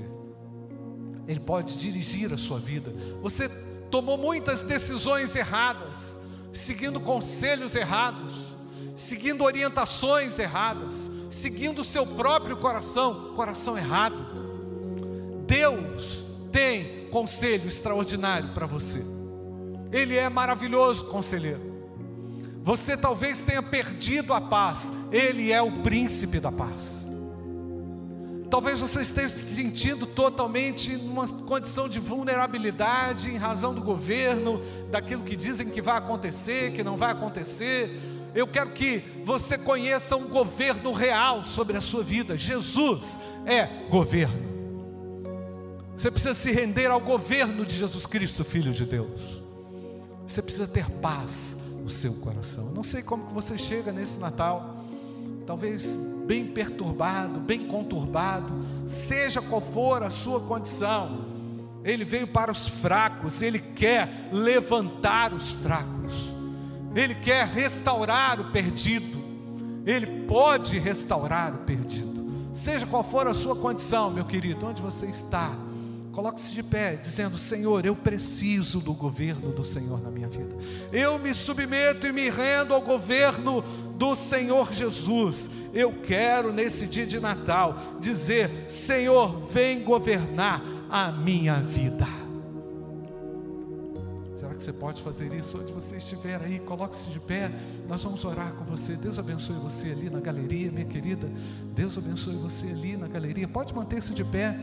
Ele 1.27 1.41
pode 1.41 1.77
dirigir 1.77 2.31
a 2.31 2.37
sua 2.37 2.59
vida. 2.59 2.95
Você 3.21 3.49
tomou 3.91 4.17
muitas 4.17 4.61
decisões 4.61 5.35
erradas, 5.35 6.17
seguindo 6.53 6.97
conselhos 7.01 7.75
errados 7.75 8.55
seguindo 8.95 9.43
orientações 9.43 10.39
erradas, 10.39 11.11
seguindo 11.29 11.79
o 11.79 11.83
seu 11.83 12.07
próprio 12.07 12.55
coração, 12.55 13.33
coração 13.35 13.77
errado. 13.77 14.25
Deus 15.45 16.25
tem 16.53 17.09
conselho 17.09 17.67
extraordinário 17.67 18.53
para 18.53 18.65
você. 18.65 19.03
Ele 19.91 20.15
é 20.15 20.29
maravilhoso 20.29 21.07
conselheiro. 21.07 21.74
Você 22.65 22.97
talvez 22.97 23.43
tenha 23.43 23.61
perdido 23.61 24.33
a 24.33 24.41
paz, 24.41 24.91
Ele 25.11 25.51
é 25.51 25.61
o 25.61 25.83
príncipe 25.83 26.39
da 26.39 26.51
paz. 26.51 27.05
Talvez 28.49 28.79
você 28.79 29.03
esteja 29.03 29.29
se 29.29 29.53
sentindo 29.53 30.07
totalmente 30.07 30.97
numa 30.97 31.27
condição 31.27 31.87
de 31.87 31.99
vulnerabilidade 31.99 33.29
em 33.29 33.37
razão 33.37 33.71
do 33.71 33.81
governo, 33.81 34.63
daquilo 34.89 35.21
que 35.21 35.35
dizem 35.35 35.69
que 35.69 35.79
vai 35.79 35.95
acontecer, 35.99 36.71
que 36.71 36.83
não 36.83 36.97
vai 36.97 37.11
acontecer, 37.11 37.99
eu 38.33 38.47
quero 38.47 38.71
que 38.71 39.03
você 39.23 39.59
conheça 39.59 40.17
um 40.17 40.27
governo 40.27 40.91
real 40.91 41.45
sobre 41.45 41.77
a 41.77 41.81
sua 41.81 42.01
vida. 42.01 42.35
Jesus 42.35 43.19
é 43.45 43.87
governo. 43.91 44.55
Você 45.95 46.09
precisa 46.09 46.33
se 46.33 46.51
render 46.51 46.87
ao 46.87 46.99
governo 46.99 47.63
de 47.63 47.77
Jesus 47.77 48.07
Cristo, 48.07 48.43
Filho 48.43 48.73
de 48.73 48.87
Deus. 48.87 49.43
Você 50.27 50.41
precisa 50.41 50.65
ter 50.65 50.89
paz 50.89 51.59
no 51.85 51.89
seu 51.91 52.13
coração. 52.13 52.71
Não 52.73 52.83
sei 52.83 53.03
como 53.03 53.27
que 53.27 53.33
você 53.33 53.55
chega 53.59 53.91
nesse 53.91 54.19
Natal. 54.19 54.83
Talvez 55.45 55.95
bem 56.25 56.47
perturbado, 56.47 57.39
bem 57.39 57.67
conturbado, 57.67 58.51
seja 58.87 59.39
qual 59.39 59.61
for 59.61 60.01
a 60.01 60.09
sua 60.09 60.39
condição. 60.39 61.25
Ele 61.83 62.03
veio 62.03 62.25
para 62.27 62.51
os 62.51 62.67
fracos, 62.67 63.43
ele 63.43 63.59
quer 63.59 64.29
levantar 64.31 65.31
os 65.31 65.51
fracos. 65.51 66.33
Ele 66.95 67.13
quer 67.13 67.45
restaurar 67.45 68.39
o 68.39 68.51
perdido, 68.51 69.23
Ele 69.85 70.25
pode 70.25 70.79
restaurar 70.79 71.53
o 71.53 71.57
perdido, 71.59 72.25
seja 72.53 72.87
qual 72.87 73.03
for 73.03 73.27
a 73.27 73.33
sua 73.33 73.55
condição, 73.55 74.09
meu 74.09 74.25
querido, 74.25 74.65
onde 74.65 74.81
você 74.81 75.05
está, 75.07 75.55
coloque-se 76.15 76.53
de 76.53 76.63
pé, 76.63 76.95
dizendo: 76.95 77.37
Senhor, 77.37 77.85
eu 77.85 77.93
preciso 77.93 78.79
do 78.79 78.93
governo 78.93 79.51
do 79.51 79.65
Senhor 79.65 80.01
na 80.01 80.09
minha 80.09 80.29
vida, 80.29 80.55
eu 80.93 81.19
me 81.19 81.33
submeto 81.33 82.07
e 82.07 82.13
me 82.13 82.29
rendo 82.29 82.73
ao 82.73 82.81
governo 82.81 83.61
do 83.97 84.15
Senhor 84.15 84.71
Jesus. 84.71 85.49
Eu 85.73 85.91
quero 86.01 86.53
nesse 86.53 86.87
dia 86.87 87.05
de 87.05 87.19
Natal 87.19 87.77
dizer: 87.99 88.63
Senhor, 88.67 89.41
vem 89.41 89.83
governar 89.83 90.63
a 90.89 91.11
minha 91.11 91.55
vida 91.55 92.25
que 94.55 94.63
você 94.63 94.73
pode 94.73 95.01
fazer 95.01 95.31
isso 95.33 95.59
onde 95.59 95.73
você 95.73 95.97
estiver 95.97 96.41
aí, 96.41 96.59
coloque-se 96.59 97.09
de 97.09 97.19
pé, 97.19 97.51
nós 97.87 98.03
vamos 98.03 98.23
orar 98.23 98.53
com 98.53 98.63
você. 98.63 98.95
Deus 98.95 99.19
abençoe 99.19 99.55
você 99.57 99.91
ali 99.91 100.09
na 100.09 100.19
galeria, 100.19 100.71
minha 100.71 100.85
querida. 100.85 101.29
Deus 101.73 101.97
abençoe 101.97 102.35
você 102.35 102.67
ali 102.67 102.95
na 102.95 103.07
galeria. 103.07 103.47
Pode 103.47 103.73
manter-se 103.73 104.13
de 104.13 104.23
pé, 104.23 104.57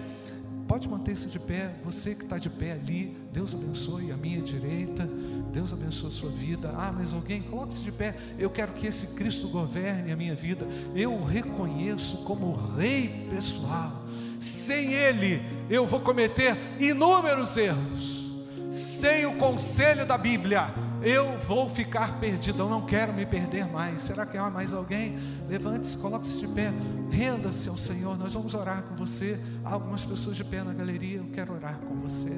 pode 0.73 0.89
manter-se 0.89 1.29
de 1.29 1.39
pé. 1.39 1.71
Você 1.85 2.15
que 2.15 2.25
está 2.25 2.39
de 2.39 2.49
pé 2.49 2.73
ali, 2.73 3.15
Deus 3.31 3.53
abençoe 3.53 4.11
a 4.11 4.17
minha 4.17 4.41
direita. 4.41 5.07
Deus 5.53 5.71
abençoe 5.71 6.09
a 6.09 6.13
sua 6.13 6.31
vida. 6.31 6.73
Ah, 6.75 6.91
mas 6.91 7.13
alguém, 7.13 7.43
coloque-se 7.43 7.83
de 7.83 7.93
pé. 7.93 8.17
Eu 8.39 8.49
quero 8.49 8.73
que 8.73 8.87
esse 8.87 9.09
Cristo 9.09 9.49
governe 9.49 10.11
a 10.11 10.17
minha 10.17 10.35
vida. 10.35 10.67
Eu 10.95 11.13
o 11.13 11.25
reconheço 11.25 12.25
como 12.25 12.55
Rei 12.75 13.29
pessoal. 13.29 14.03
Sem 14.41 14.95
Ele, 14.95 15.43
eu 15.69 15.87
vou 15.87 16.01
cometer 16.01 16.57
inúmeros 16.81 17.55
erros 17.55 18.23
sem 18.71 19.27
o 19.27 19.37
conselho 19.37 20.07
da 20.07 20.17
Bíblia, 20.17 20.73
eu 21.05 21.37
vou 21.39 21.69
ficar 21.69 22.19
perdido, 22.21 22.61
eu 22.61 22.69
não 22.69 22.87
quero 22.87 23.13
me 23.13 23.27
perder 23.27 23.67
mais. 23.67 24.03
Será 24.03 24.25
que 24.25 24.37
há 24.37 24.49
mais 24.49 24.73
alguém? 24.73 25.17
Levante-se, 25.49 25.97
coloque-se 25.99 26.41
de 26.41 26.49
pé, 26.49 26.73
renda-se 27.11 27.69
ao 27.69 27.77
Senhor. 27.77 28.17
Nós 28.17 28.35
vamos 28.35 28.55
orar 28.55 28.83
com 28.85 28.95
você. 28.95 29.39
Há 29.65 29.73
algumas 29.73 30.05
pessoas 30.05 30.37
de 30.37 30.45
pé 30.45 30.63
na 30.63 30.73
galeria, 30.73 31.19
eu 31.19 31.27
quero 31.33 31.53
orar 31.55 31.79
com 31.79 31.97
você. 31.97 32.31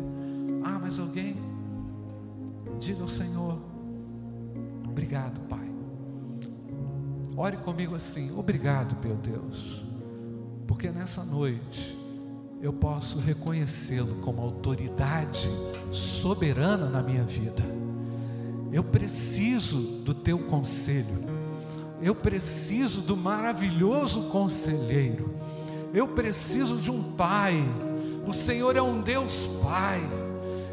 Há 0.64 0.79
mais 0.79 0.98
alguém? 0.98 1.37
Diga 2.79 3.03
ao 3.03 3.09
Senhor: 3.09 3.59
Obrigado, 4.88 5.40
Pai. 5.48 5.70
Ore 7.37 7.57
comigo 7.59 7.94
assim: 7.94 8.37
Obrigado, 8.37 8.96
meu 9.05 9.16
Deus, 9.16 9.85
porque 10.66 10.90
nessa 10.90 11.24
noite 11.24 11.98
eu 12.62 12.72
posso 12.72 13.18
reconhecê-lo 13.18 14.16
como 14.22 14.40
autoridade 14.40 15.50
soberana 15.92 16.88
na 16.88 17.03
minha 17.03 17.24
vida. 17.24 17.84
Eu 18.75 18.83
preciso 18.83 19.79
do 19.79 20.13
teu 20.13 20.37
conselho, 20.37 21.25
eu 22.03 22.13
preciso 22.13 23.01
do 23.01 23.17
maravilhoso 23.17 24.23
conselheiro, 24.23 25.33
eu 25.95 26.09
preciso 26.09 26.79
de 26.79 26.91
um 26.91 27.01
pai. 27.13 27.55
O 28.27 28.33
Senhor 28.33 28.77
é 28.77 28.83
um 28.83 29.01
Deus 29.01 29.49
Pai. 29.63 30.03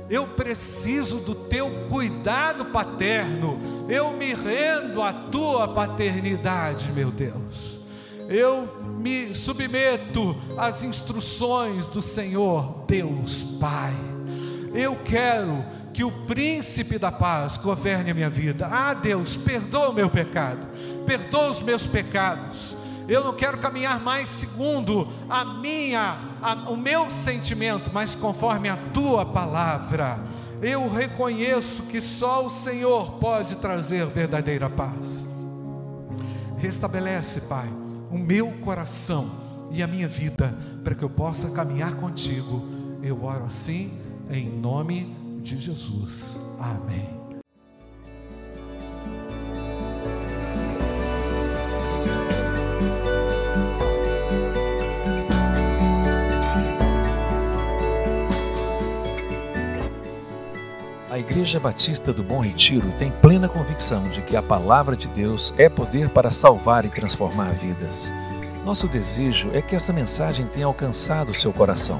Eu 0.10 0.26
preciso 0.26 1.18
do 1.18 1.36
teu 1.36 1.88
cuidado 1.90 2.66
paterno. 2.66 3.60
Eu 3.88 4.12
me 4.14 4.34
rendo 4.34 5.02
à 5.02 5.14
tua 5.14 5.68
paternidade, 5.68 6.92
meu 6.92 7.12
Deus 7.12 7.82
eu 8.32 8.66
me 8.98 9.36
submeto 9.36 10.38
às 10.58 10.84
instruções 10.84 11.90
do 11.90 12.02
Senhor, 12.02 12.86
Deus 12.88 13.44
Pai. 13.60 13.94
Eu 14.73 14.95
quero 15.03 15.63
que 15.93 16.03
o 16.03 16.12
príncipe 16.25 16.97
da 16.97 17.12
paz 17.12 17.57
governe 17.57 18.12
a 18.12 18.13
minha 18.13 18.29
vida. 18.29 18.67
Ah, 18.71 18.93
Deus, 18.93 19.36
perdoa 19.36 19.89
o 19.89 19.93
meu 19.93 20.10
pecado, 20.10 20.67
perdoa 21.05 21.51
os 21.51 21.62
meus 21.62 21.86
pecados. 21.86 22.75
Eu 23.07 23.23
não 23.23 23.34
quero 23.34 23.57
caminhar 23.57 23.99
mais 23.99 24.29
segundo 24.29 25.07
a 25.29 25.43
minha, 25.43 26.17
a, 26.41 26.53
o 26.69 26.77
meu 26.77 27.10
sentimento, 27.10 27.89
mas 27.93 28.15
conforme 28.15 28.69
a 28.69 28.77
tua 28.93 29.25
palavra. 29.25 30.19
Eu 30.62 30.88
reconheço 30.89 31.84
que 31.84 31.99
só 31.99 32.45
o 32.45 32.49
Senhor 32.49 33.13
pode 33.13 33.57
trazer 33.57 34.05
verdadeira 34.05 34.69
paz. 34.69 35.27
Restabelece, 36.57 37.41
Pai 37.41 37.81
o 38.12 38.17
meu 38.17 38.51
coração 38.60 39.31
e 39.71 39.81
a 39.81 39.88
minha 39.88 40.07
vida 40.07 40.53
para 40.84 40.93
que 40.93 41.01
eu 41.01 41.10
possa 41.10 41.49
caminhar 41.49 41.95
contigo. 41.95 42.67
Eu 43.01 43.23
oro 43.23 43.45
assim 43.45 43.91
em 44.32 44.50
nome 44.50 45.13
de 45.44 45.60
Jesus. 45.60 46.39
Amém. 46.60 47.10
A 61.10 61.20
Igreja 61.20 61.60
Batista 61.60 62.13
do 62.13 62.24
Bom 62.24 62.39
Retiro 62.39 62.89
tem 62.98 63.12
plena 63.12 63.50
convicção 63.50 64.04
de 64.10 64.22
que 64.22 64.38
a 64.38 64.41
palavra 64.41 64.96
de 64.96 65.10
Deus 65.10 65.54
é 65.58 65.67
poder 65.67 66.10
para 66.10 66.32
salvar 66.32 66.86
e 66.86 66.89
transformar 66.89 67.52
vidas. 67.54 68.12
Nosso 68.64 68.88
desejo 68.88 69.51
é 69.53 69.62
que 69.62 69.76
essa 69.76 69.91
mensagem 69.91 70.47
tenha 70.47 70.68
alcançado 70.68 71.34
seu 71.34 71.51
coração. 71.51 71.99